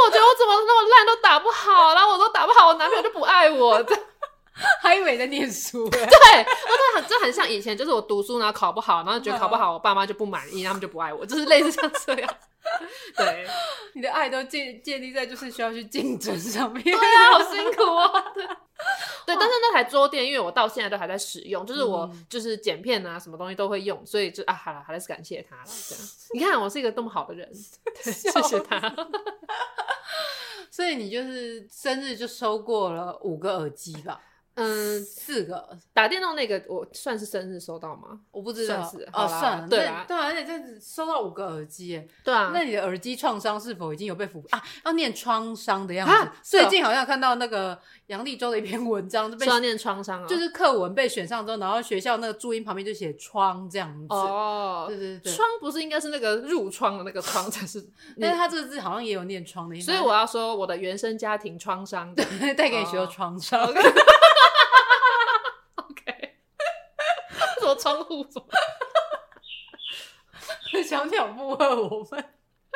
[0.06, 3.84] 我觉得我怎么那么烂都打不好，然后我都打不好，我男朋友就不爱我，
[4.80, 5.86] 还以为在念书。
[5.90, 12.34] 对，我真的很就很像以前，就是我读书然后考不好，然后觉得考不好，我爸妈就不满意，他们就不爱我，就是类似像这样。
[13.16, 13.46] 对，
[13.94, 16.82] 你的爱都建建立在就是需要去竞争上面。
[16.82, 18.32] 对啊，好辛苦啊。
[18.34, 18.46] 对。
[19.24, 25.62] 对，但是那台桌垫，因为我到现在都还在使用，就是我就是剪片啊，什么东西都会用，所以就啊，好了，还是感谢他了。
[25.88, 27.48] 这样，你看我是一个多么好的人，
[28.02, 28.94] 对，谢谢他。
[30.70, 34.20] 所以你就是生日就收过了五个耳机吧？
[34.54, 35.68] 嗯，四个。
[35.92, 38.20] 打电动那个，我算是生日收到吗？
[38.30, 44.62] 我不知道，算是哦，算了，对啊，对啊，而且这样子收到五个耳机，哎，对啊，那你的耳机创伤是否已经有被抚啊？
[44.84, 57.84] 要念创伤的样子，最近好像看到那个杨立洲的一篇文章，就被念创伤，就是课文被选上之后，然后学校那个注音旁边就写窗这样子，哦，对对对，窗不是应该是那个入窗的那个窗才是，
[58.20, 63.60] 但是他这个字好像也有念窗的意思，所以我要说我的原生家庭创伤，对，带给你许多创伤。
[67.74, 68.46] 窗户什么？
[70.82, 72.24] 小鸟不问我们。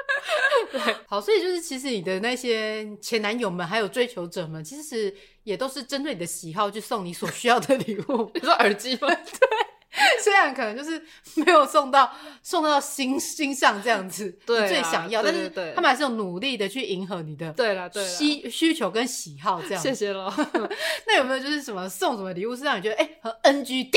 [0.72, 8.30] 对，好，所以就是其实你的那些前男友们，还有追求者们，其实也都是针对你的喜好去送你所需要的礼物。
[8.34, 9.08] 你说耳机吗？
[9.08, 9.57] 对。
[10.22, 11.02] 虽然可能就是
[11.34, 12.10] 没有送到
[12.42, 19.82] 送到心心上这样子，对，最想要，对对对对，但是他们还是有努力的去迎合你的对了对需需求跟喜好这样。
[19.82, 20.32] 谢谢喽。
[21.06, 23.90] 那有没有就是什么送什么礼物是让你觉得哎、欸、很 NG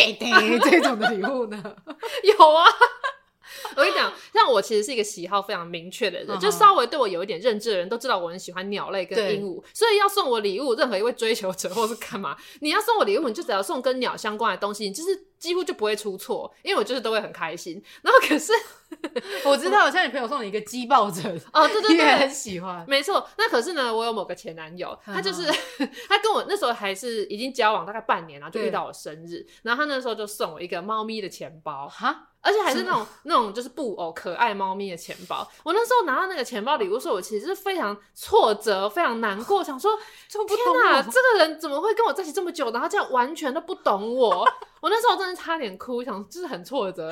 [0.70, 1.62] 这种的礼物呢？
[2.24, 2.66] 有啊。
[3.76, 6.40] 我跟你讲，像我其实是一个喜好非常明确的人，uh.
[6.40, 17.82] 就稍微对我有一点认知的人都知道我很喜欢鸟类跟鹦鹉，所以要送我礼物，任何一位追求者或是干嘛，你要送我礼物，你就只要送跟鸟相关的东西，你就是几乎就不会出错，因为我就是都会很开心。
[18.02, 18.54] 然后可是
[19.46, 23.28] 我知道，像你朋友送你一个鸡抱枕，哦，对对对， 也很喜欢，没错。
[23.38, 25.14] 那可是呢，我有某个前男友，uh.
[25.14, 25.46] 他就是
[26.08, 32.28] 他跟我那时候还是已经交往大概半年然后，就遇到我生日，然后他那时候就送我一个猫咪的钱包，哈。
[32.42, 35.48] 而且还是那种那种就是布偶可爱猫咪的钱包。
[35.64, 39.92] 我那时候拿到那个钱包礼物的时候，我其实是非常挫折、非常难过，想说：
[40.30, 44.46] 天哪，这个人怎么会跟我在一起这么久，然后这样完全都不懂我？
[44.82, 47.12] 我那时候真的差点哭，想就是很挫折。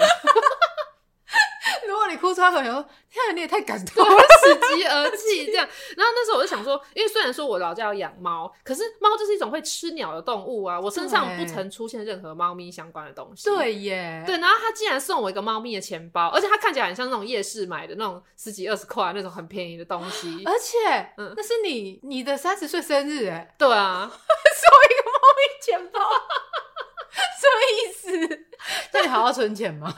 [2.10, 5.68] 你哭出来，可能说：“天啊，你也太感动了，喜极而泣。”这样。
[5.96, 10.80] 然后那时候我就想说，因为虽然说我老家要养猫，可是猫就是一种会吃鸟的动物啊。
[10.80, 13.50] 我身上不曾出现任何猫咪相关的东西。
[13.50, 14.24] 对耶。
[14.26, 20.44] 对，然后他竟然送我一个猫咪的钱包，而且它看起来很像那种夜市买的那种十几二十块那种很便宜的东西。
[20.46, 20.78] 而且，
[21.18, 23.56] 嗯，那是你你的三十岁生日哎。
[23.58, 26.00] 对啊， 送一个猫咪钱包，
[27.40, 28.46] 什么意思？
[28.94, 29.94] 那你好好存钱吗？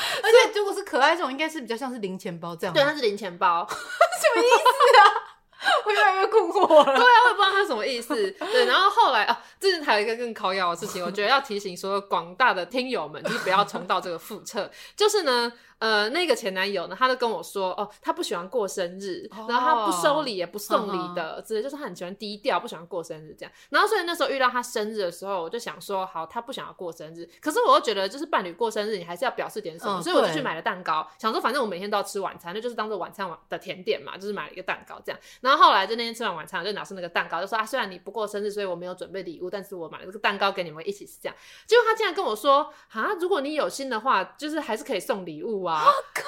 [0.22, 2.74] 而且如果是可爱这种，应该是比较像是零钱包这样。
[2.74, 3.74] 对，它是零钱包， 什
[4.34, 5.02] 么意思啊？
[5.84, 6.84] 我越来越困惑了。
[6.84, 8.14] 对啊，我也不知道它什么意思。
[8.32, 14.70] 对，然后后来啊，最近还有一个更考咬的事情，我觉得要提醒所有广大的听友们，就是不要重蹈这个覆辙。
[14.96, 15.52] 就是呢。
[15.78, 23.52] 呃，那个前男友呢，他就跟我说，哦，他不喜欢过生日，然后他不收礼也不送礼的，之类，就是他很喜欢低调，不喜欢过生日这样。
[23.70, 35.20] 然后所以那时候遇到他生日的时候，我就想说，好，他不想要过生日，可是我又觉得，就是伴侣过生日，你还是要表示点什么，所以我就去买了蛋糕，想说反正我每天都要吃晚餐，那就是当做晚餐的甜点嘛，就是买了一个蛋糕这样。
[35.40, 41.36] 然后后来就那天吃完晚餐，我就拿出那个蛋糕，就说啊，虽然你不过生日，所以我没有准备礼物，但是我买了这个蛋糕给你们一起吃这样。
[41.66, 45.67] 结果他竟然跟我说，啊，如果你有心的话，就是还是可以送礼物啊。
[45.68, 46.22] 哇靠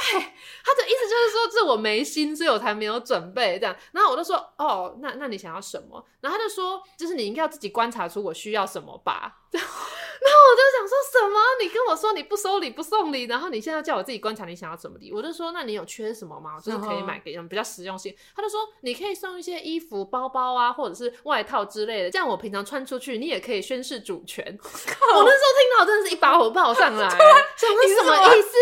[0.00, 0.20] 对，
[0.64, 3.76] 他的意思就是说，这我没心，所以我才没有准备这样。
[3.92, 6.04] 然后我就说，哦，那那你想要什么？
[6.20, 9.36] 然后他就说，就是你应该要自己观察出我需要什么吧。
[9.52, 11.40] 然后我就想说什么？
[11.62, 16.60] 你跟我说你不收礼不送礼，然后你现在叫我自己观察你想要什么礼，我就说那你有缺什么吗？
[16.62, 18.14] 就是可以买给人比较实用性。
[18.36, 24.44] 他就说你可以送一些衣服、包包啊，或者是外套之类的，这样我平常穿出去，你也可以宣示主权。
[24.46, 27.08] 我那时候听到真的是一把火爆上来，
[27.56, 28.56] 想说什么意思？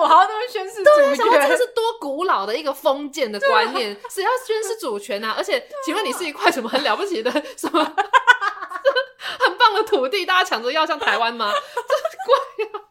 [0.00, 5.34] 我好多人宣示主权，对，想说这个是多古老的一个封建的观念，谁要宣示主权啊？
[5.36, 7.84] 而且，请问你是一块什么很了不起的什么？
[9.38, 11.52] 很棒的土地，大家抢着要像台湾吗？
[11.54, 12.84] 这怪啊！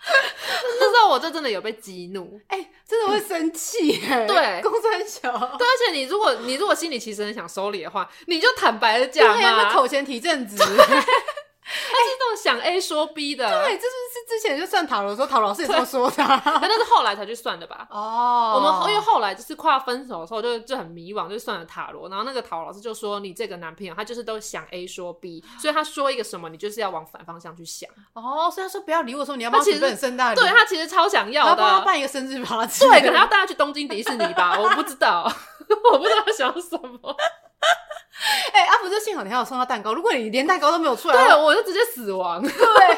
[0.80, 4.26] 那时候我就真的有被激怒，哎、欸，真的会生气哎、欸。
[4.26, 10.56] 对，公三小，对，而且你如果你如果心里其实很想收礼的话，你就坦白的讲嘛，那口前提正直。
[10.56, 17.84] 他是那种想 A 说 B 的，对，这是是之前就算塔罗的时候，塔罗老师也这么说的，啊，但是后来才去算的吧？
[17.90, 27.90] 哦，我们因为后来就是快要分手的时候，就就很迷惘，就算了塔罗，然后那个塔罗老师就说，你这个男朋友他就是都想 A 说 B，所以他说一个什么，你就是要往反方向去想。
[28.12, 35.24] 哦，所以他说不要理我说你要帮他准备很盛对他其实超想要的，帮他办一个生日 party，对，可能要带他去东京迪士尼吧，我不知道，
[35.92, 37.16] 我不知道他想什么。
[38.52, 39.94] 哎、欸，阿、啊、福，这幸好你还有送他蛋糕。
[39.94, 42.42] 如果你连蛋糕都没有出来，对，我就直接死亡。
[42.42, 42.50] 对，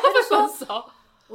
[0.02, 0.84] 他就说手。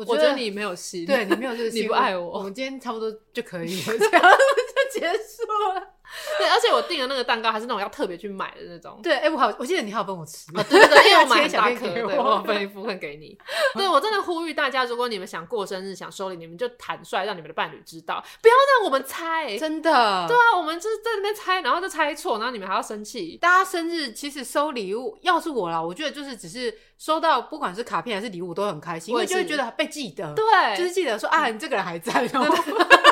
[0.06, 2.40] 我觉得你没有戏，对你没有这个 心，你不爱我。
[2.40, 5.97] 我们今天差不多就可以了，这样就结束了。
[6.38, 9.00] 对，而且我订的那个蛋糕还是那种要特别去买的那种。
[9.02, 10.52] 对，哎、欸，我好，我记得你还有分我吃。
[10.56, 13.38] 啊、对对对，因为我买 大颗，对，我分一部分给你。
[13.76, 19.58] 对，我真的呼吁大家，如果你们想过生日、想收礼，你们就坦率，让你们的伴侣知道，不要让我们猜。
[19.58, 19.92] 真的。
[20.28, 23.38] 对啊，我们就是在那边猜，然后就猜错，然后你们还要生气。
[23.42, 30.34] 大家生日其实收礼物，要是我啦，我觉得就是只是收到，不管是卡片还是礼物，都很开心，因为就会觉得被记得。
[30.34, 32.28] 对，就是记得说啊，你这个人还在。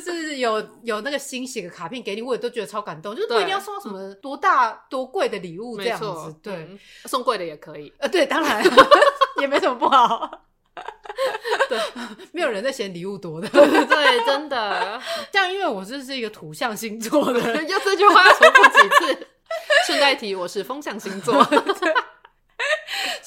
[0.00, 3.14] 就是有有那个新写的卡片给你，我也都觉得超感动。
[3.14, 7.92] 就是不一定要送什么多大多贵的礼物这样子，对，嗯、送贵的也可以。
[7.98, 8.64] 呃，对，当然
[9.40, 10.30] 也没什么不好。
[11.68, 11.78] 对，
[12.32, 13.48] 没有人在嫌礼物多的。
[13.48, 15.00] 对，对，真的。
[15.30, 19.26] 这样，因为我这是一个土象星座的，要这句话要重复几次。
[19.86, 21.34] 顺带提，我是风象星座。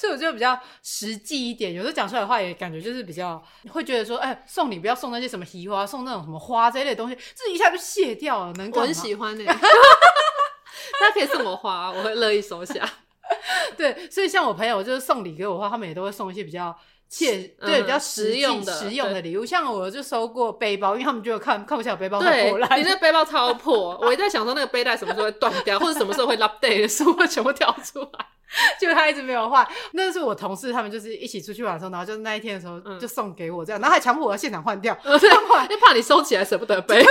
[0.08, 8.52] 对所以我就比较实际一点，有时候讲出来的话也感觉就是比较会觉得说，哎、欸，送礼不要送那些什么喜花，送那种什么花这一类的东西，这一下就卸掉了。
[8.54, 12.88] 能，我很喜欢那个， 大家可以送我花，我会乐意收下。
[13.76, 16.74] 对，所以像我朋友就是送礼给我的话，他们也都会送一些比较
[17.08, 19.44] 切，嗯、对，比较实用的实用的礼物。
[19.44, 22.78] 像我就收过背包，因为他们觉得看看不下我背包太破烂。
[22.78, 28.26] 你那背包超破，我一直在想说那个背带什么时候会断掉，或者什么时候会 update 的时候会全部跳出来。
[28.80, 37.02] 就他一直没有换，那是我同事他们就是一起出去玩的时候，然后就那一天的时候就送给我这样，然后还强迫我要现场换掉，嗯、对，就 怕你收起来舍不得背，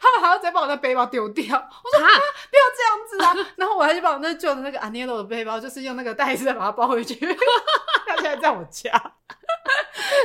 [0.00, 1.44] 他们还要再把我的背包丢掉。
[1.44, 2.10] 我说啊，
[2.50, 3.52] 不要这样子啊！
[3.56, 7.14] 然后我还去把我那旧的那个 Anello 的背包，就是用那个袋子再把它包回去，
[8.06, 8.90] 它现在在我家，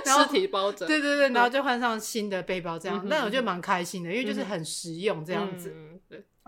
[0.05, 0.85] 尸体包着。
[0.85, 5.75] 对对对，然后就换上新的背包这样，那、嗯、我觉得蛮开心的，因为就是很实用这样子。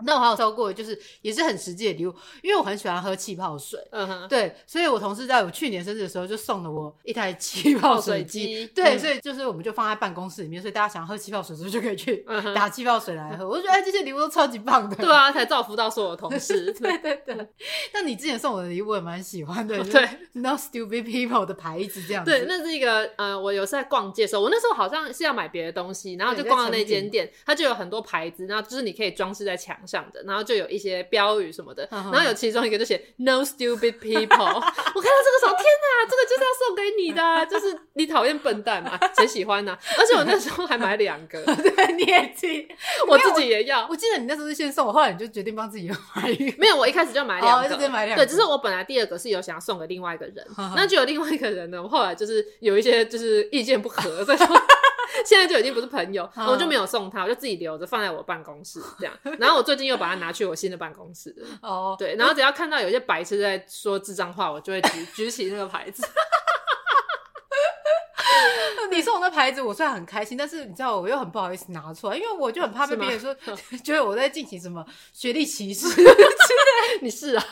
[0.04, 13.44] 那我还有收过，就是也是很实际的礼物，因为我很喜欢喝气泡水，嗯哼，对，所以我同事在我去年生日的时候就送了我一台气泡水机，对，嗯、所以就是我们就放在办公室里面，所以大家想要喝气泡水的时候就可以去打气泡水来喝。
[13.44, 17.48] 嗯、我就觉得哎，这些礼物都超级棒的，对啊，才造福到所有的同事， 对对对。
[17.94, 30.66] 那你之前送我的礼物我也蛮喜欢的， 对，No Stupid People 的牌子这样子，对，那是一个呃，我有时在逛街的时候，我那时候好像是要买别的东西，然后就逛到那间店，它就有很多牌子，然后就是你可以装饰在墙上的，然后就有。
[30.66, 34.26] 一些标语什么的，然后有其中一个就写 No stupid people。
[34.36, 39.78] 我看到这个时候，天哪，这个就是要送给你的，就是你讨厌笨蛋嘛，谁喜欢呢？
[39.96, 42.68] 而且我那时候还买两个， 对，你也记，
[43.08, 43.86] 我自己也要。
[43.88, 46.56] 我记得你那时候是先送我，后来你就决定帮自己买一个。
[46.58, 48.26] 没有，我一开始就买两个，直接买两个。
[48.26, 54.46] 对，只是我本来第二个是有想要送给另外一个人，那就有另外一个人呢，我后来就是有一些就是意见不合， 所以说。
[55.24, 59.14] 现在就已经不是朋友，我就没有送他，我就自己留着放在我办公室这样。
[59.38, 61.34] 然后我最近又把它拿去我新的办公室。
[61.62, 66.06] 哦，对，然后只要看到有些白痴在说智障话，我就会举 举起那个牌子。
[68.90, 73.34] 你送我那牌子，我虽然很开心，但是你知道，我又很不好意思拿出来，因为我就很怕被别人说
[73.84, 75.86] 觉得我在进行什么学历歧视。
[77.02, 77.44] 你是啊。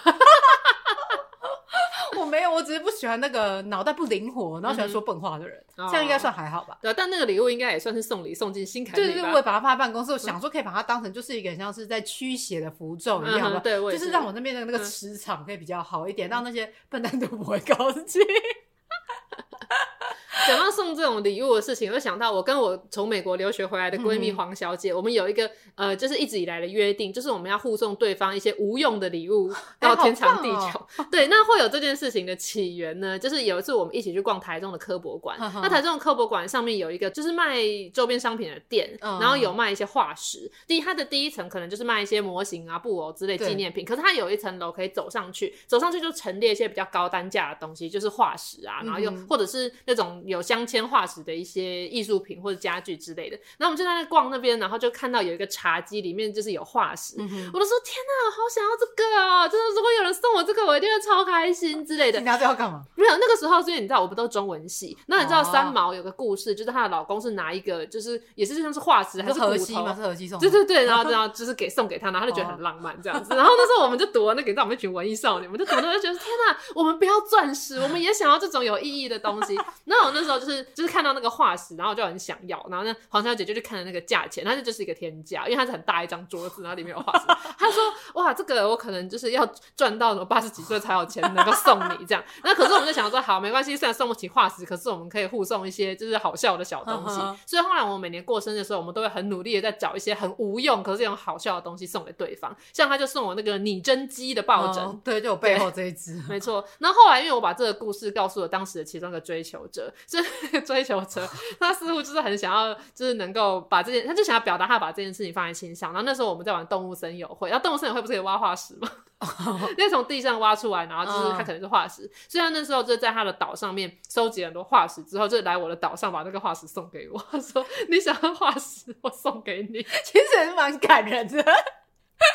[2.25, 6.79] 我没有，我只是不喜欢那个脑袋不灵活，然后喜欢说笨话的人，嗯、这样应该算还好吧？
[6.81, 8.97] 对，但那个礼物应该也算是送礼送进心坎里。
[8.97, 13.61] 对对对，我也把它放在办公室，我想说可以把它当成就是一个很像是在驱邪的符咒一样吧？
[13.61, 18.23] 对，就是让我那边的那个磁场可以比较好一点，嗯、让那些笨蛋都不会高兴。
[20.49, 30.57] 讲到送这种礼物的事情，我就想到我跟我从美国留学回来的闺蜜黄小姐，嗯、我们有一个呃，就是一直以来的约定，就是我们要互送对方一些无用的礼物 到天长地久。
[30.57, 37.57] 欸哦、对，那会有这件事情的起源呢，就是有一次我们一起去逛台中的科博馆， 那台中的科博馆上面有一个就是卖
[37.93, 40.51] 周边商品的店，嗯、然后有卖一些化石。
[40.67, 50.23] 第一，它的第一层可能就是卖一些模型啊、布偶之类纪念品，可是它有一层楼可以走上去，走上去就陈列一些比较高单价的东西，就是化石啊，然后又、嗯、或者是那种。
[50.27, 57.15] 有镶嵌化石的一些艺术品或者家具之类的，然后我们就在那逛那边，然后就看到有一个茶几，里面就是有化石。
[57.19, 59.49] 嗯、我都说：“天哪，好想要这个啊！
[59.49, 62.83] 真的如果有人送我这个，我一定会超开心之类的。”你要这要干嘛？
[62.95, 64.97] 没有，那个时候，所以你知道，我不都中文系？
[65.07, 69.95] 那你知道三毛有个故事，就是她的老公是拿一个，就是也是就像是化石还是荷西吗？
[69.95, 70.39] 是荷西送？
[70.39, 73.35] 对对对，然后 然后就是给送给他，然后他就觉得很浪漫这样子。
[73.35, 79.59] 然后那时候我们就读了那个，让我们一群文艺少女，我们就读了就觉得天哪，我们不要钻石，我们也想要这种有意义的东西。
[79.87, 80.95] 那我那时候就是就是。
[80.95, 87.27] 看到那个化石，然后就很想要，然后呢，黄小姐就去看了那个价钱，它就就是一个天价，因为它是很大一张桌子，然后里面有化石。
[87.59, 87.83] 她说
[88.15, 89.45] ：“哇，这个我可能就是要
[89.77, 92.23] 赚到什么八十几岁才有钱能够送你这样。
[92.45, 97.17] ”那可是我们就想说，好，没关系，虽然送不起化石，可是我们可以互送一些就是好笑的小东西。
[97.45, 102.57] 所以后来我们每年过生日的时候，我们都会很努力的在找一些很无用可是这种好笑的东西送给对方。
[102.73, 106.65] 像他就送我那个拟真机的抱枕，哦，对，就我背后这一只， 没错。
[106.79, 111.29] 那后，后来因为我把这个故事告诉了当时的其中一个追求者，所以 追求者。
[111.59, 115.93] 他似乎就是很想要，就是能够把这件，他就想要表达他把这件事情放在心上。
[115.93, 118.91] 然后那时候我们在玩动物森友会，然后动物森友会不是可以挖化石吗？
[119.79, 122.11] 因为从地上挖出来，然后就是它可能是化石。
[122.29, 127.27] 所以他那时候就在他的岛上面收集很多化石，之后就来我的岛上把那个化石送给我。
[127.31, 131.43] 他 说：“你想要化石，我送给你。”其实也是蛮感人的。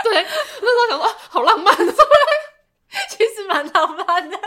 [0.03, 0.23] 对，
[0.61, 1.75] 那时候想说，好浪漫，
[3.09, 4.37] 其实蛮浪漫的。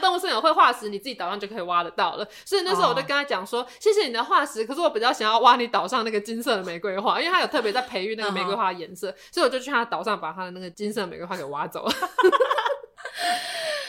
[0.00, 2.26] 动物森友会化石，你自己岛上就可以挖得到了。
[2.44, 3.68] 所以那时候我就跟他讲说：“oh.
[3.78, 9.14] 谢谢你的化石，可是我比较想要挖你岛上那个金色的玫瑰花，因为他有特别在培育那个玫瑰花的颜色，uh.
[9.32, 11.92] 所以我就去他岛上把他的那个金色玫瑰花给挖走了。”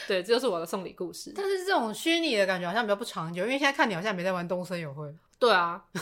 [0.06, 1.32] 对，这就是我的送礼故事。
[1.34, 5.04] 但是这种虚拟的感觉好像比较不长久，因为现在看你好像没在玩动物森友会。
[5.38, 5.82] 对啊，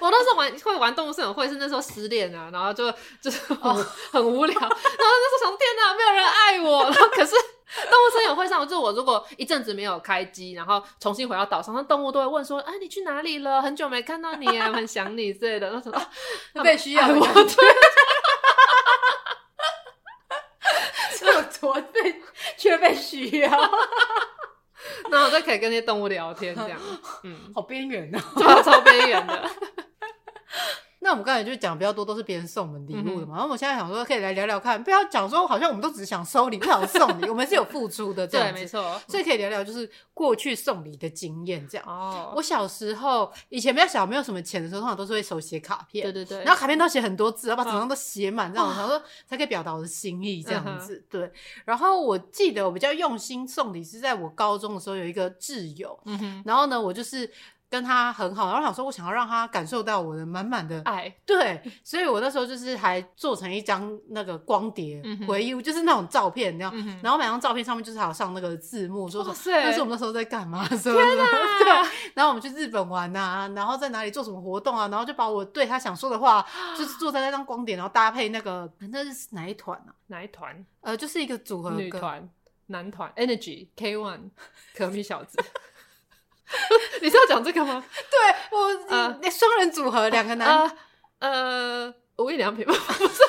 [0.00, 2.90] 我那时候玩会玩动物森友会是那时候失恋啊，然后就
[3.20, 3.84] 就是很、oh.
[4.12, 7.34] 很无聊，然后那时候想天哪，没有人爱我，然后可是。
[7.90, 13.62] 动物森友会上，就是我如果一阵子没有开机，然后重新回到岛上，那动物都会问说：“哎，你去哪里了？
[13.62, 16.00] 很久没看到你，很想你之类的。”那什么
[16.62, 17.74] 被需要 我，对，
[21.18, 22.22] 这么多被
[22.56, 23.50] 却被需要，
[25.10, 26.78] 然后我就可以跟那些动物聊天，这样，
[27.24, 29.50] 嗯，好边缘哦，超边缘的。
[31.04, 38.98] 那我们刚才就讲比较多都是别人送我们礼物的嘛，嗯、然后我们现在想说可以来聊聊看，不要讲说好像我们都只是想收礼，不想送礼， 我们是有付出的，这样对，没错。
[39.06, 41.86] 所以可以聊聊就是过去送礼的经验，这样。
[41.86, 42.32] 哦。
[42.34, 46.42] 我小时候以前比较小，没有什么钱的时候，通常都是会手写卡片，对对对。
[46.42, 50.96] 然后卡片都写很多字，要把整张都写满，这样我想说才可以表达我的心意，这样子。
[50.96, 51.32] 嗯、对。
[51.66, 56.42] 然后我记得我比较用心送礼是在我高中的时候，有一个挚友，嗯哼。
[56.46, 57.30] 然后呢，我就是。
[57.74, 71.16] 跟他很好，然后想说，我想要让他感受到我的满满的爱， 对，所以我那时候就是还做成一张那个光碟回忆，就是那种照片，然后，然后每张照片上面就是还有上那个字幕，说说那是我们那时候在干嘛，什么的，
[71.58, 76.46] 对，然后我们去日本玩呐，然后在哪里做什么活动啊，然后就把我对他想说的话，
[76.78, 79.90] 就是坐在那张光碟，然后搭配那个那是哪一团啊？
[80.06, 80.64] 哪一团？
[80.82, 82.28] 呃，就是一个组合，女团、
[82.66, 84.30] 男团，Energy K One，
[84.76, 85.36] 可米小子。
[87.00, 87.82] 你是要讲这个吗？
[88.10, 88.72] 对我，
[89.22, 90.70] 那双、呃、人组合，两个男，
[91.18, 92.74] 呃，无印良品吗？
[92.74, 93.20] 不是，不是，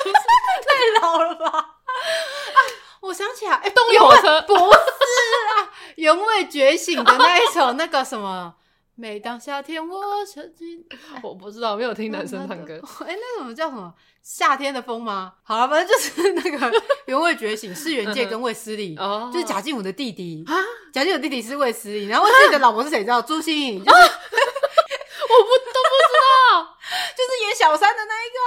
[0.64, 1.48] 太老了吧？
[1.50, 2.58] 啊，
[3.00, 8.54] 我想起来，哎、欸，动力火车不是啊，原味觉醒的那一首，那个什么。
[8.98, 10.82] 每当夏天，我曾经，
[11.22, 12.80] 我不知道，没有听男生唱歌。
[13.04, 13.92] 哎、欸，那什么叫什么？
[14.22, 15.34] 夏天的风吗？
[15.42, 20.56] 好了，反正就是那个原味觉醒，是原界跟卫斯理， 哦、就是贾静雯的弟弟啊。
[20.94, 23.04] 贾静雯弟弟是卫斯理，然后卫斯理的老婆是谁？
[23.04, 26.16] 知道朱芯颖，就是、啊、我不都不知
[26.50, 26.76] 道，
[27.14, 28.38] 就是演小三的那一个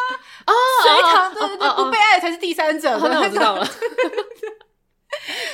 [0.45, 0.53] 啊。
[0.81, 2.97] 隋唐，对对对，不被爱才是第三者。
[2.97, 3.69] 那我知道了。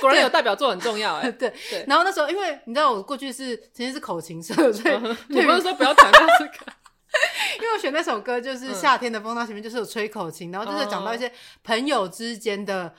[0.05, 1.51] 果然有代表作很重要哎， 对。
[1.69, 1.85] 对。
[1.87, 4.95] 然后那时候，因为你知道我过去是曾经是口琴社， 所以
[5.29, 6.71] 你不是说不要谈到这个？
[7.61, 11.31] 因为我选那首歌就是夏天的风，它前面就是有吹口琴，然后就是讲到一些
[11.63, 12.93] 朋友之间的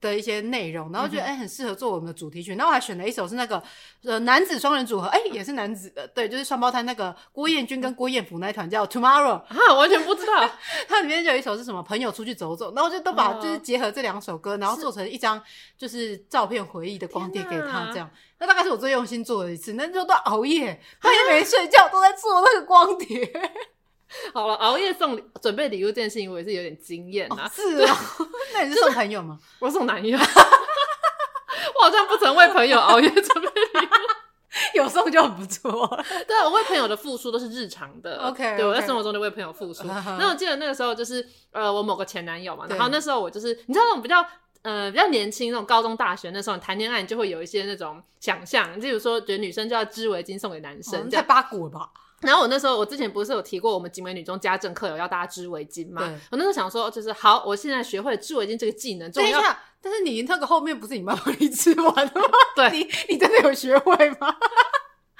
[0.00, 3.62] 的一些内容，然后觉得哎、嗯欸、很适合做我们的主题曲，然后我还选了一首是那个
[4.02, 10.50] 呃男子双人组合，哎、欸、也是男子的，对，就是双胞胎那个郭彦均跟郭彦甫那一团叫 Tomorrow 啊，完全不知道，
[10.88, 15.42] 它里面就有一首是什么朋友出去走走，然后就都把就是结合这两首歌，然后做成一张
[15.76, 23.30] 就是照片回忆的光碟给他这样，那大概是我最用心做的一次，那时候都熬夜，半夜没睡觉都在做那个光碟。
[24.34, 27.46] 好了，熬夜送准备礼物这件事情，我也是有点经验啊。
[27.46, 27.96] 哦是啊，
[28.54, 29.38] 那你是送朋友吗？
[29.60, 30.18] 我送男友。
[31.78, 33.48] 我好像不曾为朋友熬夜准备
[33.80, 33.90] 礼物，
[34.74, 35.86] 有送就很不错。
[36.26, 38.18] 对，我为朋友的付出都是日常的。
[38.28, 38.56] OK，, okay.
[38.56, 39.84] 对，我在生活中就为朋友付出。
[39.86, 44.24] 那我记得那个时候就是呃，我某个前男友嘛，然后那时候我就是你知道那种比较
[44.62, 51.88] 呃比较年轻那种高中大学那时候谈恋爱，你就会有一些那种想象，例如说觉得女生就要织围巾送给男生，太八股了吧？
[52.20, 56.02] 然后我那时候，我之前不是有提过我们景美女中家政课有要大家织围巾嘛？
[56.30, 59.10] 我那时候想说，就是好，我现在学会了织围巾这个技能。
[59.12, 62.28] 等一下，但是你那个后面不是你妈帮你织完的吗？
[62.54, 64.36] 对，你你真的有学会吗？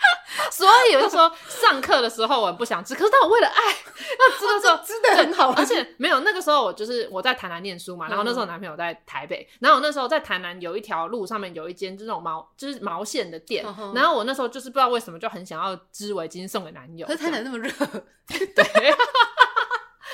[0.51, 5.53] 所以我就说，上课的时候我很不想吃，可是当我为了爱 要吃的时候， 吃的很好。
[5.53, 17.07] 而且没有那个时候，我就是我在台南念书嘛，然后那时候我男朋友在台北，然后我那时候在台南有一条路上面有一间这种毛就是毛线的店，然后我那时候就是不知道为什么就很想要织围巾送给男友。
[17.07, 17.71] 可是台南那么热，
[18.29, 18.95] 对。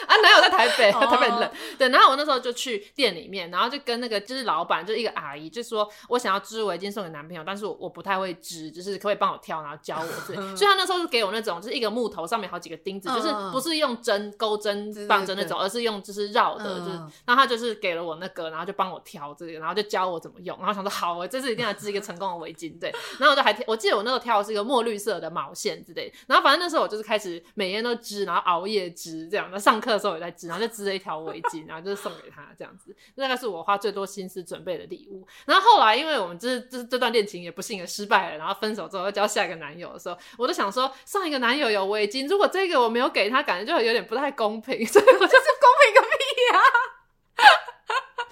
[0.07, 1.51] 啊，男友在台北， 台北很冷。
[1.78, 10.07] 对，然后我那时候就去店里面，然后就跟那个就是老板，就是一个阿姨，就说我想要织围巾送给男朋友，但是我我不太会织，就是可不可以帮我挑，然后教我。
[10.26, 16.90] 对， 所以他那时候就给我那种，就是一个木头上面好几个钉子，就是不是用针钩针棒针那种，而是用就是绕的，就是，
[17.24, 22.78] 然后他就是给了我那个，然后就帮我挑这个，然后就教我怎么用，然后想说好，我这次一定要织一个成功的围巾。
[22.80, 30.76] 对，然后我就还我记得我那时候挑的是一个墨绿色的毛线之类，然后反正那时候我就是开始每天都织，然后熬夜织这样，那上课的时候也在织，然后就。
[30.76, 35.26] 织了一条围巾，然后就是送给他这样子，那个是我花最多心思准备的礼物。
[35.47, 46.16] 然后后来，因为我们这这这段恋情也不幸的失败了，然后分手之后要交下一个男友的时候，我就想说，上一个男友有围巾，如果这个我没有给他，感觉就有点不太公平， 所以我就是公平个屁
[46.53, 46.68] 呀、啊！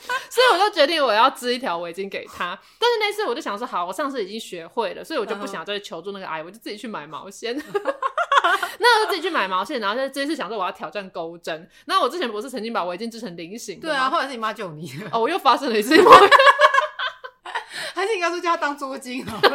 [0.28, 2.58] 所以我就决定我要织一条围巾给他。
[2.78, 7.58] 但是那次我就想说，好，我上次已经学会了，所以我就不想再求助那个阿姨，我就自己去买毛线。
[8.78, 11.68] 那我就自己去买毛线，然后就这次想说我要挑战钩针。
[11.86, 13.80] 那我之前不是曾经把围巾织成菱形？
[13.80, 14.90] 对啊，后来是你妈救你。
[15.10, 15.94] 哦，我又发生了一次。
[17.94, 19.40] 还是你刚说叫他当捉巾啊？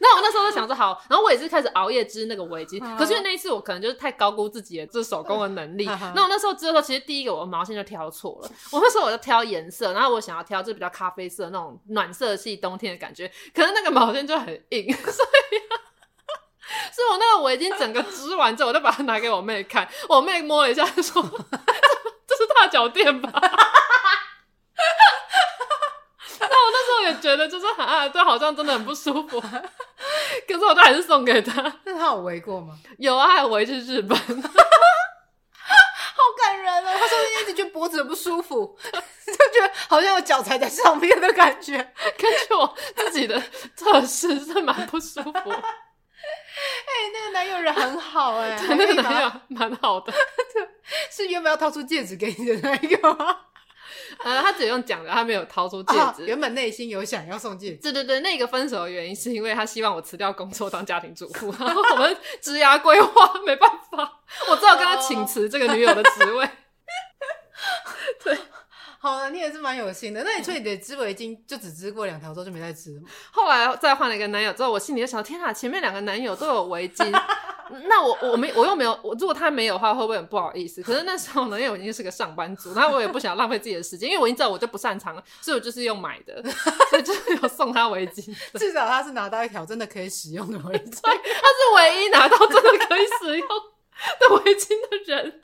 [0.00, 2.78] 那我那时候就想说好，然后我也是开始熬夜织那个围巾。
[2.96, 5.84] 可是那一次我可能就是太高估自己的这手工的能力。
[6.14, 8.50] 那我那时候织的时候，其实第一个我的毛线就挑错了。
[8.70, 15.87] 我那时候我就挑颜色，然后我想要挑就比较咖啡色那种暖色系冬天的感觉，可是那个毛线就很硬，所以。
[16.94, 19.88] 是我那个围巾整个织完之后，我就把它拿给我妹看。
[20.08, 21.22] 我妹摸了一下，说
[22.26, 23.30] ：“这是大脚垫吧？”
[26.40, 29.40] 那我那时候也觉得，就是啊，这好像真的很不舒服。
[29.40, 31.60] 可是我都还是送给他。
[31.84, 32.78] 那他有围过吗？
[32.98, 34.16] 有啊，围去日本。
[36.18, 36.90] 好感人哦！
[36.98, 41.76] 他说一直觉得脖子很不舒服，就觉得好像有脚踩在上面的感觉。
[42.18, 43.40] 根据我自己的
[43.76, 45.54] 测试，是蛮不舒服。
[46.88, 50.12] 哎、欸，那个男友人很好哎、 欸，那个男友 蛮好的，
[51.10, 53.40] 是原本要掏出戒指给你的那一个吗？
[54.24, 56.22] 呃，他只用讲的，他没有掏出戒指。
[56.22, 57.76] 哦、原本内心有想要送戒指。
[57.82, 66.48] 对对对，那个分手的原因是因为他希望我辞掉工作当家庭主妇，然后我们职涯规划没办法，我只好跟他请辞这个女友的职位。
[68.24, 68.36] 对。
[69.00, 70.22] 好了，你也是蛮有心的。
[70.24, 73.00] 那你说你的织围巾就只织过两条之后就没再织？
[73.30, 77.08] 后来再换了一个男友之后，我心里就想：天啊，前面两个男友都有围巾，
[77.88, 80.82] 那我我没我又没有我，如果他没有的话，会不会很不好意思？
[80.82, 86.42] 可是那时候呢，因为我已经是个上班族，然后我也不想浪费自己的时间，因为我已经知道我就不擅长了，所以我就是用买的，
[86.90, 88.34] 所以就是有送他围巾。
[88.58, 95.40] 至少他是拿到一条真的可以使用的围巾，他是唯一拿到真的可以使用的围巾的人。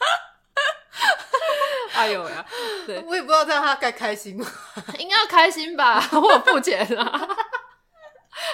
[1.94, 2.44] 哎呦呀，
[2.86, 4.46] 对，我也不知道这样他该开心吗？
[4.98, 7.28] 应该要开心吧， 我有付钱啊，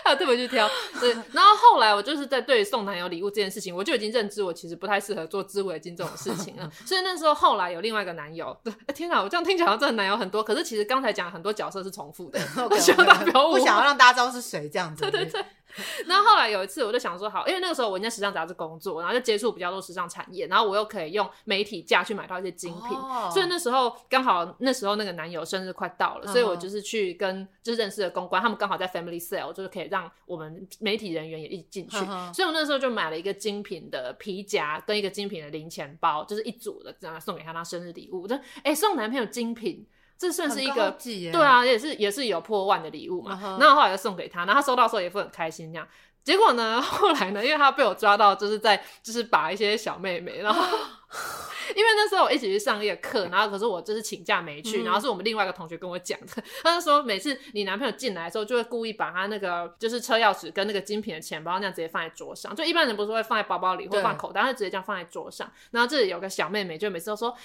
[0.05, 0.69] 还有特别去挑。
[1.01, 6.71] 对，然后后来我就是在对送男友礼物这件事情，我就已经认知我其实不太适合做织围巾这种事情了。
[6.85, 12.39] 所以那时候后来有另外一个男友，对，天哪，我这样听起来好像真的男友很多，可是其实刚才讲很多角色是重复的，
[12.71, 15.03] 我希望大家不要误会，不想要让大家知道是谁这样子。
[15.03, 15.45] 对对对。
[16.07, 38.23] 然后后来有一次，我就想说好，因为那个时候我在时尚杂志工作，然后就接触比较多时尚产业，然后我又可以用媒体价去买到一些精品，哦、所以那时候刚好那时候那个男友生日快到了，嗯、所以我就是去跟就是认识的公关，他们刚好在 Family Sale，就是可以让我们媒体人员也一起进去，嗯、所以我那时候就买了一个精品的皮夹跟一个精品的零钱包，就是一组的这样送给他当生日礼物。
[38.23, 39.87] 我说哎，送男朋友精品。
[40.21, 40.91] 这算是一个
[41.33, 43.57] 对啊，也是也是有破万的礼物嘛。
[43.59, 45.89] 然后后来就送给他，然后他收到时候也会很开心这样。
[46.23, 50.63] 结果呢， 后来呢，因为他被我抓到，就是在就是把一些小妹妹，然后。
[51.75, 65.51] 因为那时候我一起去上一个课，然后可是我就是请假没去，然后是我们另外一个同学跟我讲的， 他就说每次你男朋友进来的时候，就会故意把他那个就是车钥匙跟那个精品的钱包那样直接放在桌上，就一般人不是会放在包包里或放口袋，他直接这样放在桌上。
[65.71, 67.37] 然后这里有个小妹妹，就每次都说哇，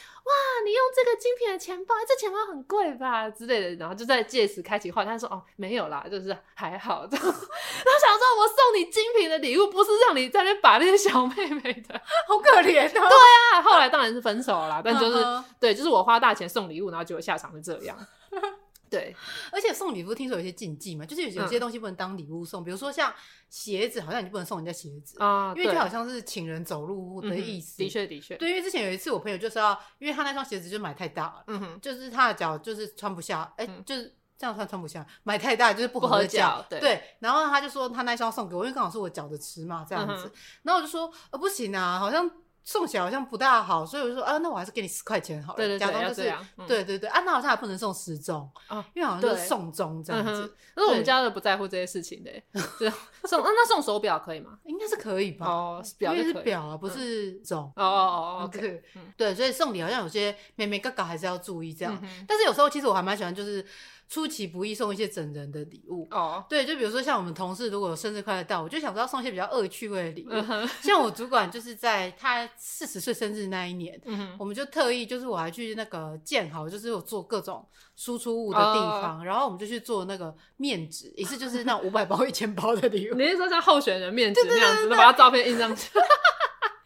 [0.66, 5.10] 你用这个精品的钱包，这钱包很贵吧之类的，然后就在借此开启话题。
[5.10, 7.08] 他说哦没有啦，就是还好。
[7.12, 12.92] 然后想说我送你精品的礼物，不是让你在那边把那些小妹妹的，好可怜哦。
[12.92, 13.18] 对
[13.54, 15.44] 啊，后来当然是分手了啦，但就是、uh huh.
[15.60, 17.98] 对，就是我花大钱送礼物，然后结果下场是这样。
[18.88, 19.14] 对，
[19.52, 23.12] 而且送礼物听说有些禁忌嘛，就是有有些东西不能当礼物送，嗯、比如说像
[23.50, 27.80] 鞋子，好像你不能送人家鞋子啊，因为就好像是请人走路的意思。
[27.80, 37.04] 的确的确，对，因为之前有一次我朋友就是要，因为他那双鞋子就买太大了，嗯哼，就是他的脚就是穿不下，哎、欸，就是这样穿穿不下，买太大就是不合脚，对，对。
[37.20, 40.32] 然后他就说他那双送给我，因为刚好是我脚的尺码这样子，嗯、
[40.62, 42.32] 然后我就说呃不行啊，好像。
[42.66, 45.58] 送起来好像不大好，所以我就说啊，那我还是给你十块钱好了。
[45.58, 50.56] 对对对，假装就是嗯、对对对啊，那好像还不能送时钟啊，因为好像就是送钟这样子。
[50.76, 52.32] 那、嗯、我们家的不在乎这些事情的，
[52.80, 52.92] 对
[53.26, 54.58] 送那那送手表可以吗？
[54.66, 55.46] 应该是可以吧？
[55.46, 57.72] 哦，表因为是表啊，不是钟。
[57.76, 58.84] 哦哦哦， 对，
[59.16, 61.96] 对，所以送礼好像有些妹妹哥哥还是要注意这样。
[62.02, 63.64] 嗯、但是有时候其实我还蛮喜欢，就是。
[64.08, 70.30] 出其不意送一些整人的礼物哦，对，就比如说像我们同事如果有生日快乐到，我就想知道送一些比较恶趣味的礼物。
[70.32, 83.16] 嗯、 像我主管就是在他四十岁生日那一年，嗯、我们就特意就是我还去那个建豪，就是有做各种输出物的地方，哦、然后我们就去做那个面纸，一次就是那五百包、一千包的礼物。
[83.18, 85.90] 你是说像候选人面纸那样子，把他照片印上去？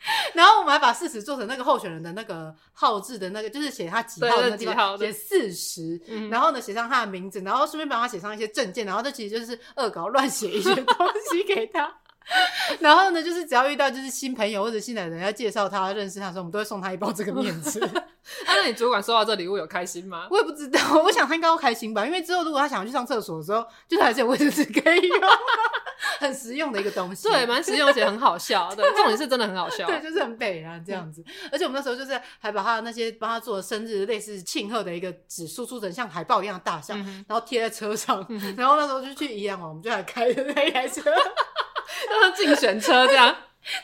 [0.33, 5.99] 然后我们还把四十做成那个候选人的那个号字的那个，就是写他几号的地方，写四十，
[6.29, 10.95] 然后呢写上他的名字，然后顺便帮他写上一些证件，然后这其实就是恶搞乱写一些东
[11.31, 11.93] 西给他。
[12.79, 17.79] 然后呢，就是只要遇到就是新朋友或者新来的人要介绍他认识他的时候，我们都会送他一包这个面纸。
[18.45, 20.27] 那你主管收到这礼物有开心吗？
[20.29, 25.19] 我也不知道，我想他应该会开心吧，因为之后如果他想要去上厕所的时候，就是还是有卫生纸可以用。
[26.19, 31.23] 很实用的一个东西， 对，蛮实用而且很好笑，对， 重点是真的很好笑，对，就是很北啊这样子。
[31.51, 38.25] 而且我们那时候就是还把他那些帮他做的生日类似庆贺的一个纸输出成像海报一样的大小，然后贴在车上，
[38.57, 43.33] 然后那时候就去宜兰嘛，我们就还开着那一台车， 让他竞选车这样，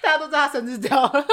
[0.01, 1.25] 大家都知道他生日掉了。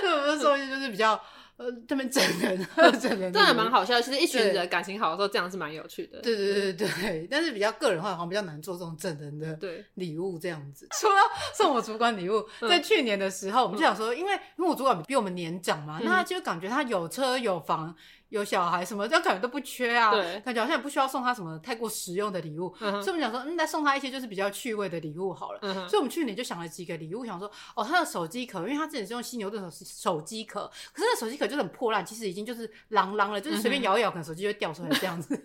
[0.00, 1.18] 对，我们那时候就是比较。
[1.56, 2.66] 呃，他们整人，
[3.00, 4.00] 整人，真的蛮好笑。
[4.00, 6.20] 其实一群人感情好的时候，这样是蛮有趣的。
[6.20, 10.88] 对对对对对，但是比较个人化，好像比较难做这种整人的对礼物这样子。
[11.00, 11.16] 说到
[11.54, 17.94] 送我主管礼物，在去年的时候，我们就想说，因为因为我主管比我们年长嘛，那他就感觉他有车有房。
[18.32, 20.10] 有小孩什么，这样感觉都不缺啊。
[20.42, 22.74] 感觉好像也不需要送他什么太过实用的礼物。
[22.80, 25.58] 嗯、所以我们想说，嗯，那送他一些就是比较趣味的礼物好了。
[25.62, 35.38] 嗯、所以我们去年就想了几个礼物，想说，哦，他的手机壳，因为他之前是用犀牛的手手机壳，可是那手机壳就是很破烂，其实已经就是啷啷了，就是随便摇一摇，可能手机就会掉出来这样子。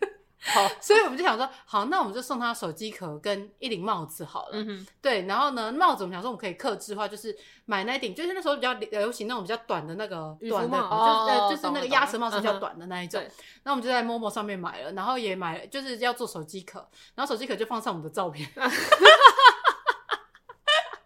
[0.45, 4.51] 嗯好， 所以我们就想说，好，那我们就送他手机壳跟一顶帽子好了。
[4.53, 7.35] 嗯哼，对，然后呢，帽子我们想说我们可以克制化，就是
[7.65, 13.21] 买那顶，就是那时候比较流行那种比较短的那个短的，就是就是那个鸭舌帽是比较短的那一种。
[13.63, 18.47] 那我们就在 Momo 上面买了，然后也买了，就是要做手机壳，然后手机壳就放上我们的照片。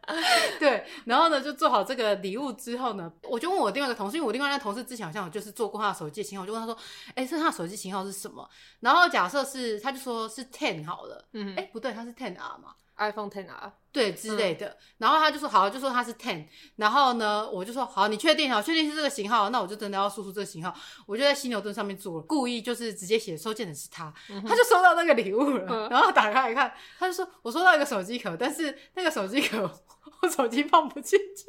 [0.59, 6.77] 对，然后呢，就做好这个礼物之后呢，我就问我另外一个同事，因为我另外一个同事之前好像有就是做过他的手机型号，我就问他说，
[7.15, 8.47] 哎，是他的手机型号是什么？
[8.79, 14.67] 然后假设是，他就说是 Ten 好了，嗯，哎，不对，他是 Ten R 嘛，iPhone Ten 啊对之类的。
[14.67, 16.45] 嗯、然后他就说好，就说他是 Ten，
[16.77, 20.73] 然后呢，我就说好，你确定好，确定是这个型号，那我就真的要输出这个型号，
[21.05, 29.69] 我就在犀牛盾上面做了，故意就是直接写收件人是他，嗯、他就收到那个礼物了，嗯、然后打开来看，他就说我收到一个手机壳，但是那个手机壳。
[30.21, 31.45] 我手机放不进去，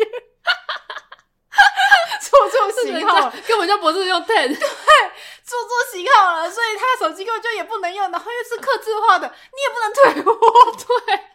[2.20, 4.56] 做错型号根本就不是用 Ten，对，
[5.42, 10.32] 做错型号了，所以他手机根本就也不能用，然后又是刻字化的，你也不能退货，
[11.06, 11.31] 对。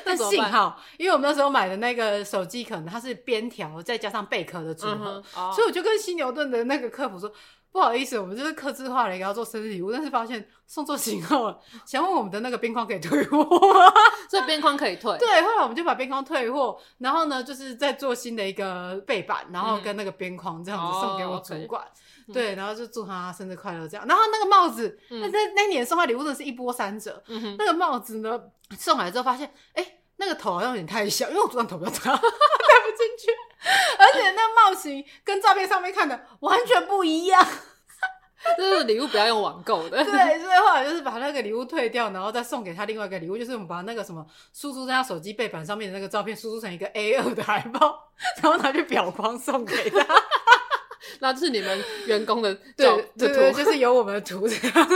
[0.04, 5.54] 但幸好，因为我们那时候买的那个手机壳它是边条再加上贝壳的组合，嗯 oh.
[5.54, 7.30] 所以我就跟犀牛盾的那个客服说。
[7.70, 13.92] 不好意思，我们就是刻字化了一个要做生日礼物，但是发现送错型号了， 想问我们的那个边框可以退货吗？
[14.30, 15.16] 所以边框可以退。
[15.18, 21.82] 对，后来我们就把边框退货，然后呢，就是再做新的一个背板，然后跟那个边框这样子送给我主管。
[21.84, 22.07] 嗯 oh, okay.
[22.32, 24.06] 对，然后就祝他生日快乐这样。
[24.06, 27.22] 然后那个帽子，嗯、那那那年送他礼物真的是一波三折。
[27.28, 28.40] 嗯、那个帽子呢，
[28.78, 32.20] 送来之后发现，哎、欸，那个头好像有点太小，因为我主管头比较大。
[32.98, 33.30] 进去，
[33.96, 37.40] 而且那帽型跟照片上面看的完全不一样。
[38.58, 40.02] 就是礼物不要用网购的。
[40.02, 48.10] 对，所以后来就是把那个礼物退掉，然后再送给他另外一个礼物，就是我们把那个什么输出在他手机背板上面的那个照片输出成一个 A2 的海报，
[48.42, 50.04] 然后拿去裱框送给他。
[51.20, 52.86] 那这是你们员工的对
[53.16, 54.88] 对对，就是有我们的图这样。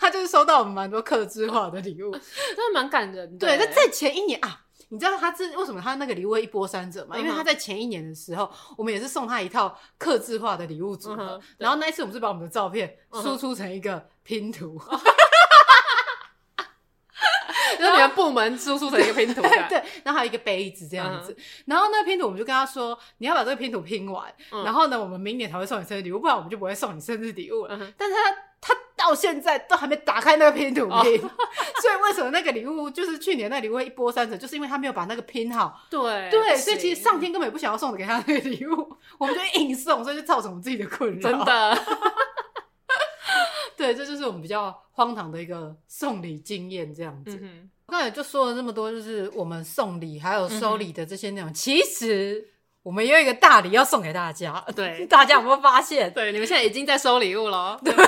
[0.00, 2.10] 他就是收到我们蛮多客制化的礼物，
[2.54, 3.46] 真的蛮感人的。
[3.46, 4.62] 对，那在前一年啊。
[4.88, 7.18] 你知道他是为什么他那个礼物会一波三折吗？
[7.18, 8.48] 因为他在前一年的时候，
[8.78, 14.80] 我们也是送他一套客制化的礼物组合，然后那一次我们是把我们的照片输出成一个拼图
[17.78, 24.32] 就是你们部门输出成一个拼图，对，然后还有一一个杯子这样子，然后那个拼图我们就跟他说，你要把这个拼图拼完，
[24.64, 27.78] 然后呢，我们明年才会送你生日礼物，不然我们就不会送你生日礼物了。
[27.96, 28.20] 但是他。
[28.58, 31.02] 他到现在都还没打开那个拼图拼，oh.
[31.80, 35.82] 所以为什么那个礼物就是去年那个礼物会一波三折，就是因为他没有把那个拼好。
[35.88, 41.30] 对对，所以其实上天根本也不想要送给他那个礼物， 我们就硬送，所以就造成我们自己的困扰。
[41.30, 41.78] 真的，
[43.76, 47.38] 对，这就是我们比较荒唐的一个送礼经验，这样子。
[47.40, 52.48] 嗯、刚才就说了这么多，就是我们送礼还有收礼的这些内容，嗯、其实。
[52.86, 56.08] 我们也有一个大礼要送给大家，对， 大家有没有发现？
[56.14, 58.04] 对，你们现在已经在收礼物了，对，听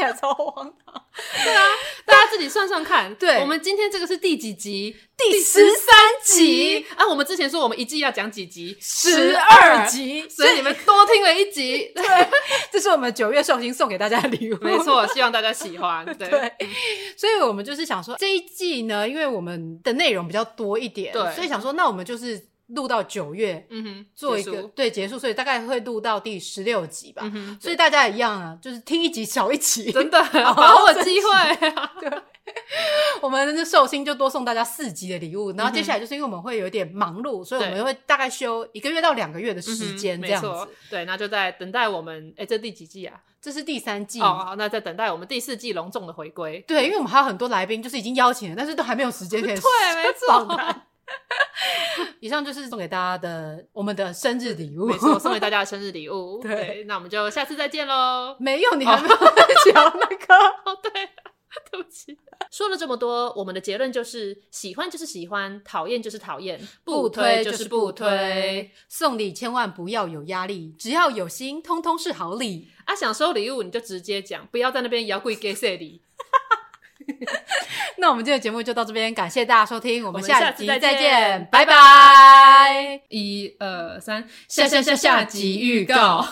[0.00, 1.04] 起来超荒唐。
[1.44, 1.64] 对啊，
[2.04, 3.14] 大家自己算算看。
[3.16, 4.96] 对，我们今天这个是第几集？
[5.16, 5.94] 第十三
[6.24, 7.06] 集啊！
[7.06, 8.74] 我们之前说我们一季要讲几集？
[8.80, 11.92] 十二集，所以你们多听了一集。
[11.94, 12.04] 对，
[12.72, 16.06] 这是我们九月寿星送给大家的礼物，没错，希望大家喜欢。
[16.16, 16.30] 对，
[17.16, 22.49] 所以我们就是想说这一季呢，因为我们的内容比较多一点，对，所以想说那我们就是。
[22.74, 27.30] 录到九月，嗯哼，做一个对结束，所以大概会录到第十六集吧。
[27.60, 31.70] 所以大家也一样啊，就是听一集少一集，真的把握机会。
[32.00, 32.22] 对，
[33.20, 40.48] 我们的寿星就多送大家四集的礼物，然后接下来就是因为我们会有点忙碌，所以我们会大概休一个月到两个月的时间这样子。
[40.88, 42.32] 对，那就在等待我们。
[42.36, 43.20] 哎，这第几季啊？
[43.42, 44.20] 这是第三季。
[44.20, 46.62] 哦，那在等待我们第四季隆重的回归。
[46.66, 49.54] 对，因为我们还有很多来宾，就是已经邀请了，但是都还没有时间可以。
[49.56, 50.46] 对，没错。
[52.20, 56.38] 以上就是送给大家的我们的生日礼物，没错，送给大家的生日礼物。
[56.42, 58.36] 对，对，那我们就下次再见喽。
[58.38, 59.16] 没有，你还没有
[59.72, 60.34] 讲那个。
[60.64, 60.90] 哦，对，
[61.70, 62.16] 对不起。
[62.50, 68.70] 说了这么多，我们的结论就是：喜欢就是喜欢，讨厌就是讨厌，不推就是不推。
[68.88, 72.68] 送礼千万不要有压力，只要有心，通通是好礼。
[72.86, 76.02] 啊，想收礼物你就直接讲，不要在那边摇柜给谁礼。
[77.98, 83.02] 那我们今天的节目就到这边，感谢大家收听，我们下集再见，再见拜拜！
[83.08, 86.26] 一二三，下下下下集预告。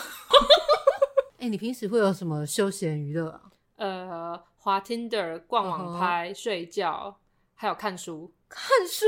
[1.39, 3.41] 哎、欸，你平时会有什么休闲娱乐啊？
[3.77, 6.41] 呃，滑 Tinder、逛网拍、uh -huh.
[6.41, 7.17] 睡觉，
[7.55, 8.33] 还有看书。
[8.49, 9.05] 看书？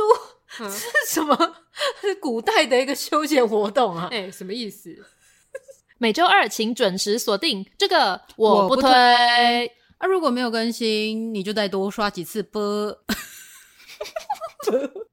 [0.58, 1.36] 这是什么？
[2.00, 4.08] 是古代的一个休闲活动啊？
[4.12, 5.06] 哎、欸，什么意思？
[5.98, 8.90] 每周二请准时锁定这个，我不推。
[10.02, 12.98] 啊，如果没有更新，你就再多刷几次播。